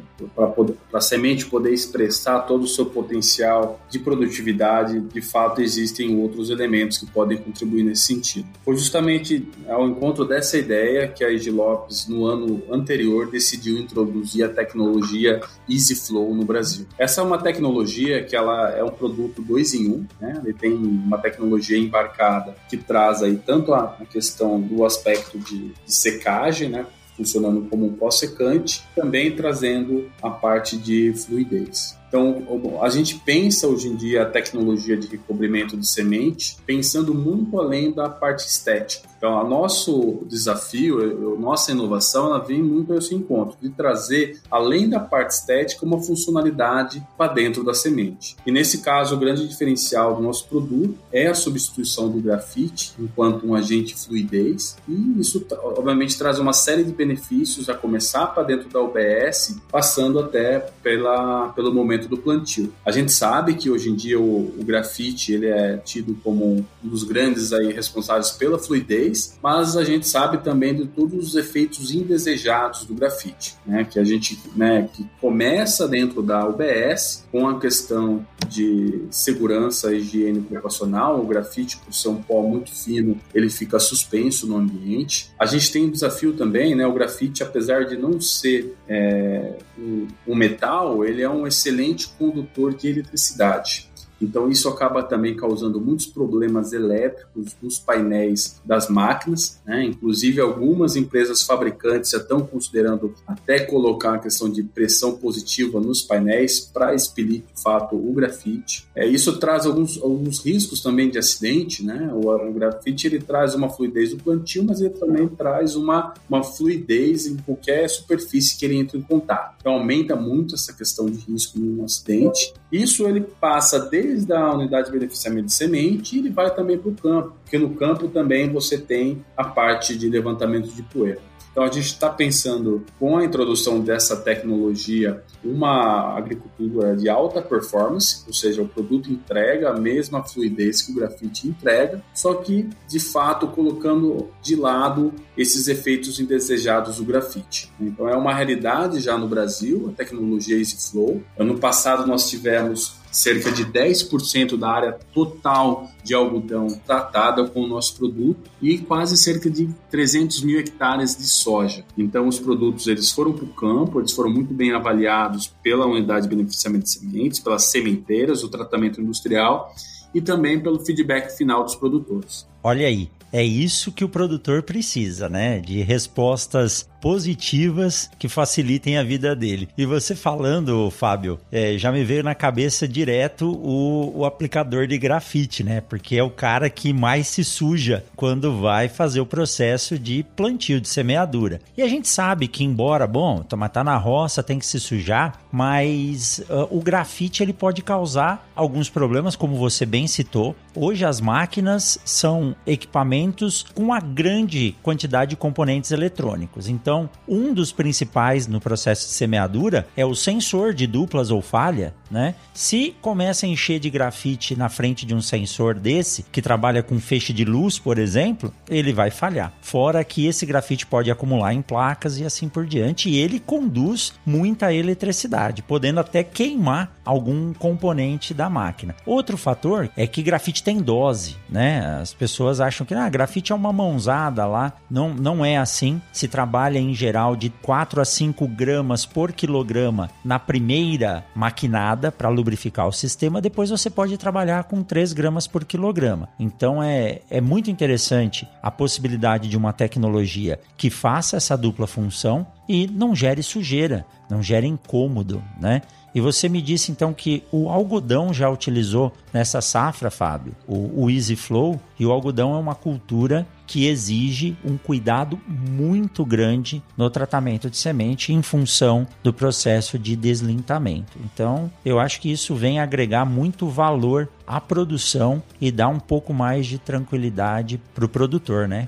a 0.92 1.02
semente 1.02 1.46
poder 1.46 1.72
expressar 1.72 2.40
todo 2.48 2.64
o 2.64 2.68
seu 2.68 2.88
potencial 2.88 3.80
de 3.88 4.00
produtividade, 4.00 5.00
de 5.00 5.22
fato 5.22 5.62
existem 5.62 6.20
outros 6.20 6.50
elementos 6.50 6.98
que 6.98 7.06
podem 7.06 7.38
contribuir 7.38 7.84
nesse 7.84 8.06
sentido. 8.06 8.48
Foi 8.64 8.76
justamente 8.76 9.48
ao 9.68 9.88
encontro 9.88 10.26
dessa 10.26 10.58
ideia 10.58 11.08
que 11.08 11.24
a 11.24 11.32
Egi 11.32 11.52
Lopes, 11.52 12.08
no 12.08 12.26
ano 12.26 12.64
anterior, 12.72 13.30
decidiu 13.30 13.78
introduzir 13.78 14.44
a 14.44 14.50
tecnologia 14.50 15.42
EasyFlow 15.70 16.34
no 16.34 16.44
Brasil. 16.44 16.88
Essa 16.98 17.22
é 17.22 17.24
uma 17.24 17.38
tecnologia 17.38 18.24
que 18.24 18.36
ela 18.36 18.72
é 18.72 18.84
um 18.84 18.90
produto 18.90 19.44
dois 19.44 19.76
em 19.76 19.90
um, 19.90 20.06
né? 20.20 20.42
ele 20.44 20.54
tem 20.54 20.74
uma 20.74 21.20
tecnologia 21.20 21.78
embarcada 21.78 22.56
que 22.68 22.78
traz 22.78 23.22
aí 23.22 23.36
tanto 23.38 23.76
a 23.76 23.96
questão 24.10 24.60
do 24.60 24.84
aspecto 24.84 25.35
de, 25.38 25.70
de 25.70 25.94
secagem, 25.94 26.70
né? 26.70 26.86
funcionando 27.16 27.68
como 27.70 27.86
um 27.86 27.94
pó-secante, 27.94 28.84
também 28.96 29.36
trazendo 29.36 30.12
a 30.22 30.30
parte 30.30 30.78
de 30.78 31.14
fluidez. 31.14 31.98
Então, 32.16 32.80
a 32.82 32.90
gente 32.90 33.16
pensa 33.16 33.68
hoje 33.68 33.90
em 33.90 33.96
dia 33.96 34.22
a 34.22 34.26
tecnologia 34.26 34.96
de 34.96 35.08
recobrimento 35.08 35.76
de 35.76 35.86
semente 35.86 36.58
pensando 36.66 37.14
muito 37.14 37.60
além 37.60 37.92
da 37.92 38.08
parte 38.08 38.48
estética. 38.48 39.10
Então, 39.18 39.44
o 39.44 39.50
nosso 39.50 40.24
desafio, 40.28 41.34
a 41.36 41.40
nossa 41.40 41.72
inovação, 41.72 42.28
ela 42.28 42.38
vem 42.38 42.62
muito 42.62 42.94
a 42.94 42.98
esse 42.98 43.16
encontro, 43.16 43.58
de 43.60 43.70
trazer, 43.70 44.40
além 44.52 44.88
da 44.88 45.00
parte 45.00 45.32
estética, 45.32 45.86
uma 45.86 46.00
funcionalidade 46.00 47.04
para 47.18 47.34
dentro 47.34 47.64
da 47.64 47.74
semente. 47.74 48.36
E 48.46 48.52
nesse 48.52 48.80
caso, 48.80 49.16
o 49.16 49.18
grande 49.18 49.48
diferencial 49.48 50.16
do 50.16 50.22
nosso 50.22 50.48
produto 50.48 50.96
é 51.12 51.28
a 51.28 51.34
substituição 51.34 52.08
do 52.10 52.20
grafite 52.20 52.94
enquanto 53.00 53.48
um 53.48 53.56
agente 53.56 53.96
fluidez, 53.96 54.78
e 54.88 55.20
isso, 55.20 55.44
obviamente, 55.60 56.18
traz 56.18 56.38
uma 56.38 56.54
série 56.54 56.84
de 56.84 56.92
benefícios, 56.92 57.68
a 57.68 57.74
começar 57.74 58.28
para 58.28 58.44
dentro 58.44 58.70
da 58.70 58.80
UBS, 58.80 59.60
passando 59.72 60.20
até 60.20 60.60
pela, 60.84 61.50
pelo 61.50 61.74
momento 61.74 62.05
do 62.08 62.18
plantio. 62.18 62.74
A 62.86 62.92
gente 62.92 63.12
sabe 63.12 63.56
que 63.56 63.70
hoje 63.70 63.90
em 63.90 63.96
dia 63.96 64.20
o, 64.20 64.54
o 64.60 64.64
grafite 64.64 65.34
ele 65.34 65.48
é 65.48 65.78
tido 65.78 66.16
como 66.24 66.46
um 66.46 66.66
dos 66.84 67.04
grandes 67.04 67.54
aí 67.54 67.72
responsáveis 67.72 68.32
pela 68.32 68.58
fluidez, 68.58 69.38
mas 69.42 69.76
a 69.78 69.84
gente 69.84 70.08
sabe 70.08 70.40
também 70.40 70.76
de 70.76 70.86
todos 70.88 71.30
os 71.30 71.36
efeitos 71.36 71.92
indesejados 71.92 72.86
do 72.86 72.94
grafite, 72.94 73.56
né? 73.66 73.86
Que 73.86 74.00
a 74.00 74.04
gente, 74.04 74.40
né, 74.56 74.90
que 74.94 75.06
começa 75.20 75.88
dentro 75.88 76.22
da 76.22 76.48
UBS 76.48 77.26
com 77.32 77.48
a 77.48 77.60
questão 77.60 78.26
de 78.48 79.06
segurança 79.10 79.94
higiene 79.94 80.40
ocupacional. 80.40 81.20
O 81.20 81.26
grafite, 81.26 81.78
por 81.78 81.94
ser 81.94 82.10
um 82.10 82.22
pó 82.22 82.42
muito 82.42 82.72
fino, 82.72 83.20
ele 83.34 83.50
fica 83.50 83.80
suspenso 83.80 84.48
no 84.48 84.58
ambiente. 84.58 85.32
A 85.40 85.46
gente 85.46 85.72
tem 85.72 85.86
um 85.86 85.90
desafio 85.90 86.34
também, 86.34 86.76
né? 86.76 86.86
O 86.86 86.94
grafite, 86.94 87.44
apesar 87.44 87.86
de 87.86 87.98
não 87.98 88.20
ser 88.22 88.76
é, 88.88 89.54
um, 89.78 90.08
um 90.28 90.36
metal, 90.36 91.04
ele 91.04 91.22
é 91.22 91.30
um 91.30 91.48
excelente 91.48 91.95
condutor 92.04 92.76
de 92.76 92.90
eletricidade. 92.90 93.90
Então, 94.26 94.50
isso 94.50 94.68
acaba 94.68 95.04
também 95.04 95.36
causando 95.36 95.80
muitos 95.80 96.06
problemas 96.06 96.74
elétricos 96.74 97.56
nos 97.62 97.80
painéis 97.80 98.60
das 98.66 98.90
máquinas. 98.90 99.60
Né? 99.66 99.86
Inclusive, 99.86 100.42
algumas 100.42 100.96
empresas 100.96 101.42
fabricantes 101.42 102.12
já 102.12 102.18
estão 102.18 102.42
considerando 102.42 103.14
até 103.28 103.60
colocar 103.60 104.16
a 104.16 104.20
questão 104.20 104.50
de 104.50 104.64
pressão 104.64 105.16
positiva 105.16 105.80
nos 105.80 106.02
painéis 106.02 106.60
para 106.60 106.94
expelir, 106.94 107.44
de 107.54 107.62
fato, 107.62 107.96
o 107.96 108.14
grafite. 108.14 108.88
É, 108.96 109.08
isso 109.08 109.38
traz 109.38 109.66
alguns, 109.66 110.02
alguns 110.02 110.40
riscos 110.44 110.82
também 110.82 111.10
de 111.10 111.18
acidente. 111.18 111.84
Né? 111.84 112.10
O, 112.14 112.30
o 112.30 112.54
grafite 112.54 113.08
ele 113.08 113.20
traz 113.20 113.56
uma 113.56 113.70
fluidez 113.70 114.12
do 114.12 114.18
plantio, 114.18 114.64
mas 114.64 114.82
ele 114.82 114.92
também 114.92 115.28
traz 115.28 115.76
uma, 115.76 116.14
uma 116.28 116.44
fluidez 116.44 117.28
em 117.28 117.38
qualquer 117.38 117.88
superfície 117.90 118.58
que 118.58 118.66
ele 118.66 118.78
entre 118.78 118.98
em 118.98 119.02
contato. 119.02 119.56
Então, 119.60 119.74
aumenta 119.74 120.16
muito 120.16 120.56
essa 120.56 120.74
questão 120.74 121.06
de 121.06 121.18
risco 121.20 121.60
no 121.60 121.84
acidente. 121.84 122.54
Isso 122.72 123.08
ele 123.08 123.22
passa 123.22 123.80
desde 123.80 124.15
a 124.30 124.54
unidade 124.54 124.88
de 124.88 124.92
beneficiamento 124.92 125.48
de 125.48 125.54
semente 125.54 126.18
ele 126.18 126.30
vai 126.30 126.54
também 126.54 126.78
para 126.78 126.90
o 126.90 126.96
campo, 126.96 127.34
porque 127.44 127.58
no 127.58 127.76
campo 127.76 128.08
também 128.08 128.52
você 128.52 128.78
tem 128.78 129.24
a 129.36 129.44
parte 129.44 129.98
de 129.98 130.10
levantamento 130.10 130.70
de 130.70 130.84
poeira. 130.84 131.22
Então 131.56 131.64
a 131.64 131.72
gente 131.72 131.86
está 131.86 132.10
pensando 132.10 132.84
com 133.00 133.18
a 133.18 133.24
introdução 133.24 133.80
dessa 133.80 134.18
tecnologia 134.18 135.24
uma 135.42 136.18
agricultura 136.18 136.98
de 136.98 137.08
alta 137.08 137.42
performance, 137.42 138.26
ou 138.28 138.34
seja, 138.34 138.62
o 138.62 138.68
produto 138.68 139.10
entrega 139.10 139.70
a 139.70 139.80
mesma 139.80 140.22
fluidez 140.22 140.82
que 140.82 140.92
o 140.92 140.96
grafite 140.96 141.48
entrega, 141.48 142.04
só 142.14 142.34
que 142.34 142.68
de 142.90 143.00
fato 143.00 143.48
colocando 143.48 144.30
de 144.42 144.58
lado 144.58 145.14
esses 145.38 145.70
efeitos 145.70 146.20
indesejados 146.20 146.98
do 146.98 147.06
grafite. 147.06 147.72
Então 147.80 148.10
é 148.10 148.18
uma 148.18 148.34
realidade 148.34 149.00
já 149.00 149.18
no 149.18 149.30
Brasil 149.30 149.88
a 149.94 149.96
tecnologia 149.96 150.58
EasyFlow. 150.58 151.24
Ano 151.40 151.58
passado 151.58 152.06
nós 152.06 152.30
tivemos 152.30 152.98
cerca 153.16 153.50
de 153.50 153.66
10% 153.66 154.58
da 154.58 154.70
área 154.70 155.00
total 155.14 155.90
de 156.04 156.14
algodão 156.14 156.68
tratada 156.86 157.48
com 157.48 157.62
o 157.62 157.68
nosso 157.68 157.96
produto 157.96 158.52
e 158.62 158.78
quase 158.78 159.16
cerca 159.16 159.50
de 159.50 159.70
300 159.90 160.42
mil 160.42 160.60
hectares 160.60 161.16
de 161.16 161.26
soja. 161.26 161.86
Então, 161.98 162.28
os 162.28 162.38
produtos 162.38 162.88
eles 162.88 163.10
foram 163.12 163.32
para 163.32 163.46
o 163.46 163.48
campo, 163.48 164.02
eles 164.02 164.12
foram 164.12 164.30
muito 164.30 164.54
bem 164.54 164.74
avaliados 164.74 165.48
pela 165.64 165.86
unidade 165.86 166.28
de 166.28 166.36
beneficiamento 166.36 166.84
de 166.84 166.92
sementes, 166.92 167.40
pelas 167.40 167.64
sementeiras, 167.64 168.44
o 168.44 168.50
tratamento 168.50 169.00
industrial 169.00 169.74
e 170.14 170.20
também 170.20 170.60
pelo 170.60 170.80
feedback 170.80 171.38
final 171.38 171.64
dos 171.64 171.76
produtores. 171.76 172.46
Olha 172.62 172.86
aí, 172.86 173.10
é 173.32 173.44
isso 173.44 173.92
que 173.92 174.04
o 174.04 174.10
produtor 174.10 174.64
precisa, 174.64 175.30
né? 175.30 175.60
De 175.60 175.82
respostas 175.82 176.90
positivas 177.06 178.10
que 178.18 178.28
facilitem 178.28 178.98
a 178.98 179.04
vida 179.04 179.36
dele. 179.36 179.70
E 179.78 179.86
você 179.86 180.16
falando, 180.16 180.90
Fábio, 180.90 181.40
é, 181.52 181.78
já 181.78 181.92
me 181.92 182.04
veio 182.04 182.24
na 182.24 182.34
cabeça 182.34 182.88
direto 182.88 183.48
o, 183.48 184.22
o, 184.22 184.26
aplicador 184.26 184.88
de 184.88 184.98
grafite, 184.98 185.64
né? 185.64 185.82
Porque 185.82 186.16
é 186.16 186.24
o 186.24 186.32
cara 186.32 186.68
que 186.68 186.92
mais 186.92 187.28
se 187.28 187.44
suja 187.44 188.04
quando 188.16 188.60
vai 188.60 188.90
fazer 188.90 189.22
o 189.22 189.26
processo 189.26 190.00
de 190.00 190.26
plantio, 190.36 190.82
de 190.82 190.90
semeadura. 190.90 191.62
E 191.78 191.84
a 191.84 191.88
gente 191.88 192.08
sabe 192.08 192.48
que, 192.48 192.64
embora, 192.64 193.06
bom, 193.06 193.44
tomar 193.44 193.70
tá 193.70 193.84
na 193.84 193.98
roça, 193.98 194.42
tem 194.42 194.58
que 194.58 194.66
se 194.66 194.80
sujar, 194.80 195.40
mas 195.52 196.44
uh, 196.50 196.76
o 196.76 196.82
grafite 196.82 197.44
ele 197.44 197.54
pode 197.54 197.84
causar 197.84 198.50
alguns 198.56 198.90
problemas, 198.90 199.36
como 199.36 199.56
você 199.58 199.86
bem 199.86 200.08
citou. 200.08 200.56
Hoje 200.74 201.06
as 201.06 201.22
máquinas 201.22 202.00
são 202.04 202.56
equipamentos 202.66 203.64
com 203.76 203.84
uma 203.84 204.00
grande 204.00 204.76
quantidade 204.82 205.30
de 205.30 205.36
componentes 205.36 205.92
eletrônicos. 205.92 206.68
Então, 206.68 206.95
então, 206.96 207.10
um 207.28 207.54
dos 207.54 207.74
principais 207.74 208.48
no 208.48 208.62
processo 208.62 209.08
de 209.08 209.14
semeadura 209.14 209.86
é 209.98 210.06
o 210.06 210.16
sensor 210.16 210.74
de 210.74 210.88
duplas 210.88 211.30
ou 211.30 211.42
falha, 211.42 211.94
né? 212.10 212.36
Se 212.54 212.96
começa 213.02 213.46
a 213.46 213.50
encher 213.50 213.80
de 213.80 213.90
grafite 213.90 214.56
na 214.56 214.70
frente 214.70 215.06
de 215.06 215.14
um 215.14 215.22
sensor 215.22 215.76
desse, 215.76 216.24
que 216.32 216.42
trabalha 216.42 216.82
com 216.82 216.98
feixe 217.00 217.34
de 217.34 217.44
luz, 217.44 217.78
por 217.78 217.98
exemplo, 217.98 218.54
ele 218.70 218.94
vai 218.94 219.12
falhar. 219.12 219.52
Fora 219.62 220.04
que 220.06 220.26
esse 220.26 220.46
grafite 220.46 220.86
pode 220.86 221.12
acumular 221.12 221.54
em 221.54 221.62
placas 221.62 222.18
e 222.18 222.24
assim 222.24 222.48
por 222.48 222.66
diante, 222.66 223.10
e 223.10 223.18
ele 223.18 223.40
conduz 223.40 224.14
muita 224.26 224.74
eletricidade, 224.74 225.62
podendo 225.62 226.00
até 226.00 226.24
queimar 226.24 226.96
algum 227.04 227.54
componente 227.54 228.34
da 228.34 228.50
máquina. 228.50 228.96
Outro 229.06 229.38
fator 229.38 229.90
é 229.98 230.08
que 230.08 230.24
grafite 230.24 230.64
tem 230.64 230.82
dose, 230.82 231.36
né? 231.50 232.00
As 232.02 232.14
pessoas 232.14 232.62
acham 232.62 232.86
que 232.86 232.94
ah, 232.94 233.10
grafite 233.10 233.52
é 233.52 233.56
uma 233.56 233.74
mãozada 233.74 234.46
lá. 234.46 234.74
Não, 234.90 235.14
não 235.14 235.44
é 235.44 235.58
assim. 235.58 236.02
Se 236.14 236.28
trabalha 236.28 236.85
em 236.86 236.94
geral 236.94 237.36
de 237.36 237.50
4 237.50 238.02
a 238.02 238.06
5 238.06 238.48
gramas 238.48 239.06
por 239.06 239.32
quilograma 239.32 240.10
na 240.24 240.40
primeira 240.40 241.26
maquinada 241.36 242.12
para 242.12 242.30
lubrificar 242.30 242.88
o 242.88 242.92
sistema, 242.92 243.42
depois 243.42 243.70
você 243.70 243.90
pode 243.90 244.18
trabalhar 244.18 244.66
com 244.66 244.84
3 244.84 245.14
gramas 245.14 245.48
por 245.48 245.66
quilograma. 245.66 246.30
Então 246.40 246.82
é, 246.82 247.22
é 247.30 247.42
muito 247.42 247.70
interessante 247.70 248.48
a 248.62 248.72
possibilidade 248.72 249.50
de 249.50 249.58
uma 249.58 249.74
tecnologia 249.74 250.60
que 250.78 250.90
faça 250.90 251.38
essa 251.38 251.58
dupla 251.58 251.88
função 251.88 252.46
e 252.68 252.88
não 252.88 253.16
gere 253.16 253.44
sujeira, 253.44 254.06
não 254.30 254.42
gere 254.42 254.68
incômodo, 254.68 255.44
né? 255.60 255.82
E 256.16 256.22
você 256.22 256.48
me 256.48 256.62
disse 256.62 256.94
então 256.94 257.14
que 257.14 257.44
o 257.52 257.70
algodão 257.70 258.34
já 258.34 258.50
utilizou 258.50 259.12
nessa 259.34 259.60
safra, 259.60 260.10
Fábio, 260.10 260.56
o, 260.66 261.04
o 261.04 261.10
Easy 261.10 261.36
Flow, 261.36 261.78
e 262.00 262.06
o 262.06 262.12
algodão 262.12 262.56
é 262.56 262.58
uma 262.58 262.74
cultura 262.74 263.46
que 263.68 263.88
exige 263.88 264.56
um 264.64 264.78
cuidado 264.78 265.38
muito 265.46 266.24
grande 266.24 266.82
no 266.96 267.10
tratamento 267.10 267.70
de 267.70 267.76
semente 267.76 268.32
em 268.32 268.42
função 268.42 269.06
do 269.22 269.34
processo 269.34 270.00
de 270.00 270.16
deslintamento. 270.16 271.18
Então, 271.26 271.70
eu 271.84 272.00
acho 272.00 272.22
que 272.22 272.32
isso 272.32 272.56
vem 272.56 272.80
agregar 272.80 273.26
muito 273.26 273.68
valor 273.68 274.30
à 274.48 274.62
produção 274.62 275.44
e 275.60 275.70
dar 275.70 275.90
um 275.90 276.00
pouco 276.00 276.34
mais 276.34 276.66
de 276.66 276.78
tranquilidade 276.78 277.82
para 277.94 278.06
o 278.06 278.10
produtor, 278.10 278.70
né? 278.70 278.88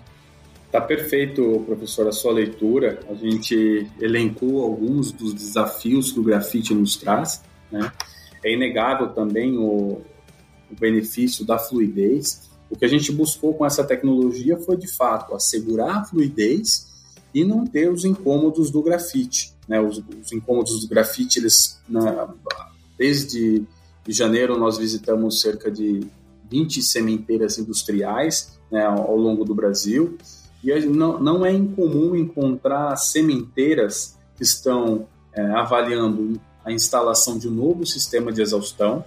Tá 0.78 0.82
perfeito, 0.82 1.64
professor, 1.66 2.08
a 2.08 2.12
sua 2.12 2.32
leitura. 2.32 3.00
A 3.10 3.16
gente 3.16 3.90
elencou 4.00 4.64
alguns 4.64 5.12
dos 5.12 5.34
desafios 5.34 6.12
que 6.12 6.20
o 6.20 6.24
grafite 6.24 6.72
nos 6.72 6.96
traz. 6.96 7.42
Né? 7.72 7.92
É 8.46 8.54
inegável 8.54 9.10
também 9.10 9.58
o, 9.58 10.04
o 10.70 10.76
benefício 10.80 11.44
da 11.44 11.58
fluidez. 11.58 12.48
O 12.70 12.78
que 12.78 12.86
a 12.86 12.88
gente 12.88 13.12
buscou 13.12 13.56
com 13.56 13.66
essa 13.66 13.84
tecnologia 13.84 14.56
foi, 14.56 14.78
de 14.78 14.88
fato, 14.88 15.34
assegurar 15.34 15.98
a 15.98 16.06
fluidez 16.06 16.86
e 17.34 17.44
não 17.44 17.66
ter 17.66 17.92
os 17.92 18.06
incômodos 18.06 18.70
do 18.70 18.84
grafite. 18.84 19.56
Né? 19.68 19.82
Os, 19.82 19.98
os 19.98 20.32
incômodos 20.32 20.82
do 20.82 20.88
grafite, 20.88 21.40
eles, 21.40 21.82
na, 21.90 22.32
desde 22.96 23.66
de 24.06 24.14
janeiro, 24.14 24.60
nós 24.60 24.78
visitamos 24.78 25.42
cerca 25.42 25.72
de 25.72 26.06
20 26.52 26.84
sementeiras 26.84 27.58
industriais 27.58 28.60
né, 28.72 28.86
ao 28.86 29.18
longo 29.18 29.44
do 29.44 29.56
Brasil 29.56 30.20
e 30.64 30.86
não, 30.86 31.20
não 31.20 31.46
é 31.46 31.52
incomum 31.52 32.16
encontrar 32.16 32.96
sementeiras 32.96 34.18
que 34.36 34.44
estão 34.44 35.08
é, 35.34 35.42
avaliando 35.52 36.40
a 36.66 36.72
instalação 36.72 37.38
de 37.38 37.48
um 37.48 37.52
novo 37.52 37.86
sistema 37.86 38.32
de 38.32 38.42
exaustão, 38.42 39.06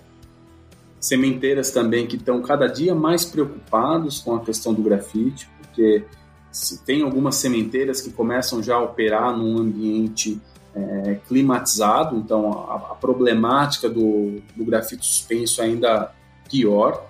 sementeiras 0.98 1.70
também 1.70 2.06
que 2.06 2.16
estão 2.16 2.40
cada 2.42 2.66
dia 2.66 2.94
mais 2.94 3.24
preocupados 3.24 4.20
com 4.20 4.34
a 4.34 4.40
questão 4.40 4.72
do 4.72 4.82
grafite, 4.82 5.48
porque 5.58 6.04
se 6.52 6.84
tem 6.84 7.02
algumas 7.02 7.36
sementeiras 7.36 8.00
que 8.00 8.10
começam 8.10 8.62
já 8.62 8.76
a 8.76 8.82
operar 8.82 9.36
num 9.36 9.58
ambiente 9.58 10.40
é, 10.74 11.18
climatizado, 11.26 12.16
então 12.16 12.52
a, 12.68 12.92
a 12.92 12.94
problemática 12.94 13.88
do, 13.88 14.40
do 14.56 14.64
grafite 14.64 15.04
suspenso 15.04 15.60
é 15.60 15.64
ainda 15.64 16.12
pior. 16.48 17.09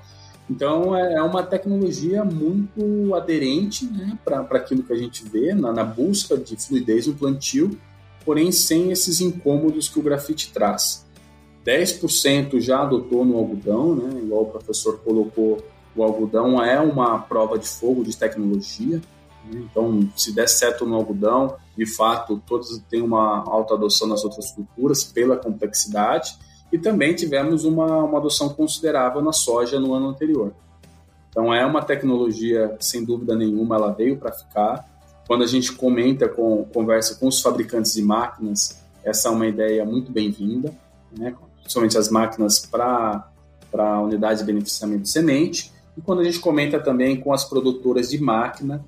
Então, 0.50 0.96
é, 0.96 1.14
é 1.14 1.22
uma 1.22 1.44
tecnologia 1.44 2.24
muito 2.24 3.14
aderente 3.14 3.86
né, 3.86 4.18
para 4.24 4.40
aquilo 4.58 4.82
que 4.82 4.92
a 4.92 4.96
gente 4.96 5.24
vê 5.24 5.54
na, 5.54 5.72
na, 5.72 5.84
busca 5.84 6.36
de 6.36 6.56
fluidez 6.56 7.06
no 7.06 7.14
plantio, 7.14 7.78
porém 8.24 8.50
sem 8.50 8.90
esses 8.90 9.20
incômodos 9.20 9.88
que 9.88 10.00
o 10.00 10.02
grafite 10.02 10.52
traz. 10.52 11.06
10% 11.64 12.58
já 12.60 12.82
adotou 12.82 13.24
no 13.24 13.36
algodão, 13.36 13.94
né, 13.94 14.20
igual 14.20 14.42
o 14.42 14.46
professor 14.46 14.98
colocou, 15.04 15.64
o 15.94 16.02
algodão 16.02 16.60
é 16.62 16.80
uma 16.80 17.16
prova 17.20 17.56
de 17.56 17.68
fogo 17.68 18.02
de 18.02 18.16
tecnologia. 18.16 19.00
Né, 19.48 19.64
então, 19.70 20.10
se 20.16 20.32
der 20.32 20.48
certo 20.48 20.84
no 20.84 20.96
algodão, 20.96 21.54
de 21.76 21.86
fato, 21.86 22.42
todos 22.44 22.76
têm 22.90 23.02
uma 23.02 23.44
alta 23.46 23.74
adoção 23.74 24.08
nas 24.08 24.24
outras 24.24 24.50
culturas 24.50 25.04
pela 25.04 25.36
complexidade 25.36 26.36
e 26.72 26.78
também 26.78 27.14
tivemos 27.14 27.64
uma, 27.64 28.04
uma 28.04 28.18
adoção 28.18 28.48
considerável 28.50 29.20
na 29.20 29.32
soja 29.32 29.80
no 29.80 29.94
ano 29.94 30.08
anterior. 30.08 30.52
Então 31.30 31.52
é 31.54 31.64
uma 31.64 31.82
tecnologia, 31.82 32.76
sem 32.80 33.04
dúvida 33.04 33.34
nenhuma, 33.36 33.76
ela 33.76 33.92
veio 33.92 34.16
para 34.16 34.32
ficar. 34.32 34.88
Quando 35.26 35.44
a 35.44 35.46
gente 35.46 35.72
comenta, 35.72 36.28
com, 36.28 36.64
conversa 36.64 37.14
com 37.14 37.28
os 37.28 37.40
fabricantes 37.40 37.94
de 37.94 38.02
máquinas, 38.02 38.82
essa 39.04 39.28
é 39.28 39.30
uma 39.30 39.46
ideia 39.46 39.84
muito 39.84 40.10
bem-vinda, 40.10 40.74
né? 41.16 41.34
principalmente 41.60 41.96
as 41.96 42.10
máquinas 42.10 42.58
para 42.66 43.24
a 43.72 44.00
unidade 44.00 44.40
de 44.40 44.46
beneficiamento 44.46 45.02
de 45.02 45.10
semente. 45.10 45.72
E 45.96 46.00
quando 46.00 46.20
a 46.20 46.24
gente 46.24 46.40
comenta 46.40 46.80
também 46.80 47.20
com 47.20 47.32
as 47.32 47.44
produtoras 47.44 48.10
de 48.10 48.20
máquina 48.20 48.84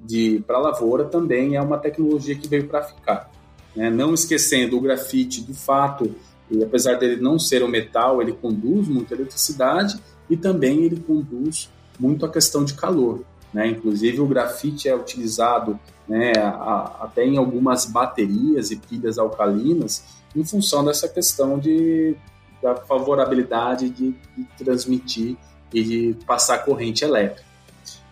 de 0.00 0.42
para 0.46 0.58
lavoura, 0.58 1.04
também 1.04 1.56
é 1.56 1.62
uma 1.62 1.78
tecnologia 1.78 2.34
que 2.34 2.48
veio 2.48 2.66
para 2.66 2.82
ficar. 2.82 3.30
Né? 3.76 3.90
Não 3.90 4.14
esquecendo 4.14 4.76
o 4.76 4.80
grafite, 4.80 5.42
de 5.42 5.54
fato, 5.54 6.14
e 6.52 6.62
apesar 6.62 6.94
dele 6.98 7.20
não 7.20 7.38
ser 7.38 7.64
um 7.64 7.68
metal, 7.68 8.20
ele 8.20 8.32
conduz 8.32 8.86
muita 8.86 9.14
eletricidade 9.14 9.98
e 10.28 10.36
também 10.36 10.84
ele 10.84 11.00
conduz 11.00 11.70
muito 11.98 12.26
a 12.26 12.28
questão 12.28 12.64
de 12.64 12.74
calor. 12.74 13.24
Né? 13.52 13.68
Inclusive 13.68 14.20
o 14.20 14.26
grafite 14.26 14.88
é 14.88 14.94
utilizado 14.94 15.78
né, 16.06 16.32
a, 16.36 17.04
até 17.04 17.24
em 17.24 17.38
algumas 17.38 17.86
baterias 17.86 18.70
e 18.70 18.76
pilhas 18.76 19.18
alcalinas 19.18 20.04
em 20.36 20.44
função 20.44 20.84
dessa 20.84 21.08
questão 21.08 21.58
de, 21.58 22.14
da 22.62 22.76
favorabilidade 22.76 23.88
de, 23.88 24.14
de 24.36 24.44
transmitir 24.58 25.36
e 25.72 25.82
de 25.82 26.16
passar 26.26 26.58
corrente 26.58 27.04
elétrica. 27.04 27.50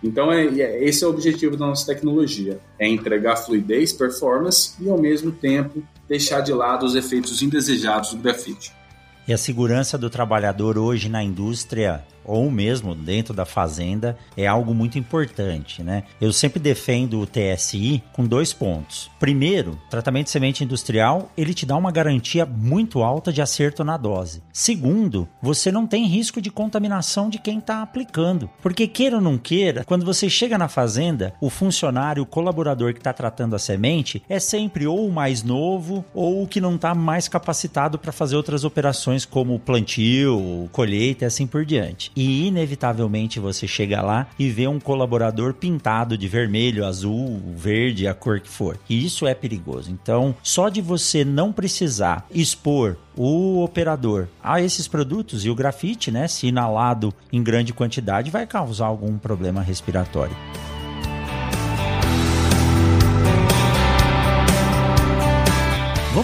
Então, 0.03 0.33
é, 0.33 0.47
é, 0.47 0.85
esse 0.85 1.05
é 1.05 1.07
o 1.07 1.11
objetivo 1.11 1.57
da 1.57 1.67
nossa 1.67 1.87
tecnologia: 1.87 2.59
é 2.79 2.89
entregar 2.89 3.37
fluidez, 3.37 3.93
performance 3.93 4.73
e, 4.81 4.89
ao 4.89 4.99
mesmo 4.99 5.31
tempo, 5.31 5.83
deixar 6.11 6.41
de 6.41 6.53
lado 6.53 6.85
os 6.85 6.97
efeitos 6.97 7.41
indesejados 7.41 8.11
do 8.11 8.17
grafite. 8.17 8.73
E 9.29 9.33
a 9.33 9.39
segurança 9.39 9.97
do 9.97 10.11
trabalhador 10.11 10.77
hoje 10.77 11.09
na 11.09 11.23
indústria 11.23 12.05
ou 12.25 12.51
mesmo 12.51 12.95
dentro 12.95 13.35
da 13.35 13.45
fazenda 13.45 14.17
é 14.37 14.47
algo 14.47 14.75
muito 14.75 14.99
importante, 14.99 15.83
né? 15.83 16.05
Eu 16.21 16.33
sempre 16.33 16.61
defendo 16.61 17.21
o 17.21 17.27
TSI 17.27 18.03
com 18.13 18.27
dois 18.27 18.53
pontos. 18.53 19.11
Primeiro, 19.19 19.79
tratamento 19.89 20.27
de 20.27 20.31
semente 20.31 20.65
industrial, 20.65 21.31
ele 21.37 21.55
te 21.55 21.67
dá 21.67 21.77
uma 21.77 21.91
garantia 21.91 22.47
muito 22.47 23.03
alta 23.03 23.33
de 23.33 23.43
acerto 23.43 23.85
na 23.85 23.97
dose. 23.97 24.43
Segundo, 24.53 25.29
você 25.43 25.71
não 25.71 25.87
tem 25.87 26.07
risco 26.07 26.41
de 26.41 26.51
contaminação 26.51 27.29
de 27.29 27.39
quem 27.39 27.59
está 27.59 27.83
aplicando, 27.83 28.49
porque 28.63 28.87
queira 28.87 29.17
ou 29.17 29.23
não 29.23 29.39
queira, 29.39 29.85
quando 29.85 30.05
você 30.05 30.29
chega 30.29 30.59
na 30.59 30.69
fazenda, 30.69 31.35
o 31.41 31.51
funcionário, 31.51 32.23
o 32.23 32.27
colaborador 32.27 32.93
que 32.93 33.01
está 33.01 33.13
tratando 33.13 33.57
a 33.57 33.59
semente 33.59 34.23
é 34.29 34.39
sempre 34.39 34.87
ou 34.87 35.07
o 35.07 35.13
mais 35.13 35.43
novo 35.43 36.05
ou 36.15 36.43
o 36.43 36.47
que 36.47 36.61
não 36.61 36.75
está 36.75 36.95
mais 36.95 37.29
capacitado 37.29 37.99
para 37.99 38.13
fazer 38.13 38.37
outras 38.37 38.65
operações 38.65 39.25
como 39.25 39.59
plantio, 39.59 40.69
colheita 40.73 41.25
e 41.25 41.27
assim 41.27 41.47
por 41.47 41.65
diante. 41.65 42.10
E 42.15 42.47
inevitavelmente 42.47 43.41
você 43.41 43.67
chega 43.67 44.03
lá 44.03 44.27
e 44.39 44.49
vê 44.49 44.67
um 44.67 44.81
colaborador 44.81 45.55
pintado 45.55 46.17
de 46.17 46.29
vermelho, 46.29 46.85
azul, 46.85 47.41
verde, 47.57 48.07
a 48.07 48.15
cor 48.15 48.41
que 48.41 48.49
for. 48.49 48.79
E 48.89 49.05
isso 49.05 49.27
é 49.27 49.35
perigoso. 49.35 49.91
Então, 49.91 50.35
só 50.43 50.69
de 50.69 50.81
você 50.81 51.25
não 51.25 51.53
precisar 51.53 52.27
expor 52.31 52.97
o 53.17 53.63
operador 53.63 54.29
a 54.43 54.61
esses 54.61 54.89
produtos 54.89 55.45
e 55.45 55.51
o 55.51 55.55
grafite, 55.55 56.11
né, 56.11 56.27
se 56.29 56.47
inalado 56.47 57.13
em 57.33 57.43
grande 57.43 57.73
quantidade, 57.73 58.31
vai 58.31 58.47
causar 58.47 58.87
algum 58.87 59.19
problema 59.19 59.61
respiratório. 59.61 60.37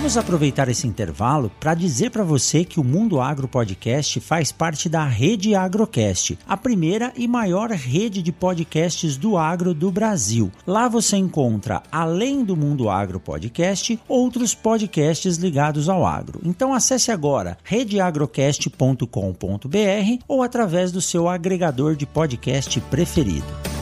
Vamos 0.06 0.18
aproveitar 0.18 0.68
esse 0.68 0.86
intervalo 0.86 1.50
para 1.58 1.74
dizer 1.74 2.12
para 2.12 2.22
você 2.22 2.64
que 2.64 2.78
o 2.78 2.84
Mundo 2.84 3.20
Agro 3.20 3.48
Podcast 3.48 4.20
faz 4.20 4.52
parte 4.52 4.88
da 4.88 5.04
Rede 5.04 5.56
Agrocast, 5.56 6.38
a 6.46 6.56
primeira 6.56 7.12
e 7.16 7.26
maior 7.26 7.72
rede 7.72 8.22
de 8.22 8.30
podcasts 8.30 9.16
do 9.16 9.36
agro 9.36 9.74
do 9.74 9.90
Brasil. 9.90 10.48
Lá 10.64 10.86
você 10.86 11.16
encontra, 11.16 11.82
além 11.90 12.44
do 12.44 12.56
Mundo 12.56 12.88
Agro 12.88 13.18
Podcast, 13.18 13.98
outros 14.06 14.54
podcasts 14.54 15.38
ligados 15.38 15.88
ao 15.88 16.06
agro. 16.06 16.40
Então 16.44 16.72
acesse 16.72 17.10
agora 17.10 17.58
redeagrocast.com.br 17.64 20.22
ou 20.28 20.40
através 20.40 20.92
do 20.92 21.00
seu 21.00 21.28
agregador 21.28 21.96
de 21.96 22.06
podcast 22.06 22.80
preferido. 22.82 23.75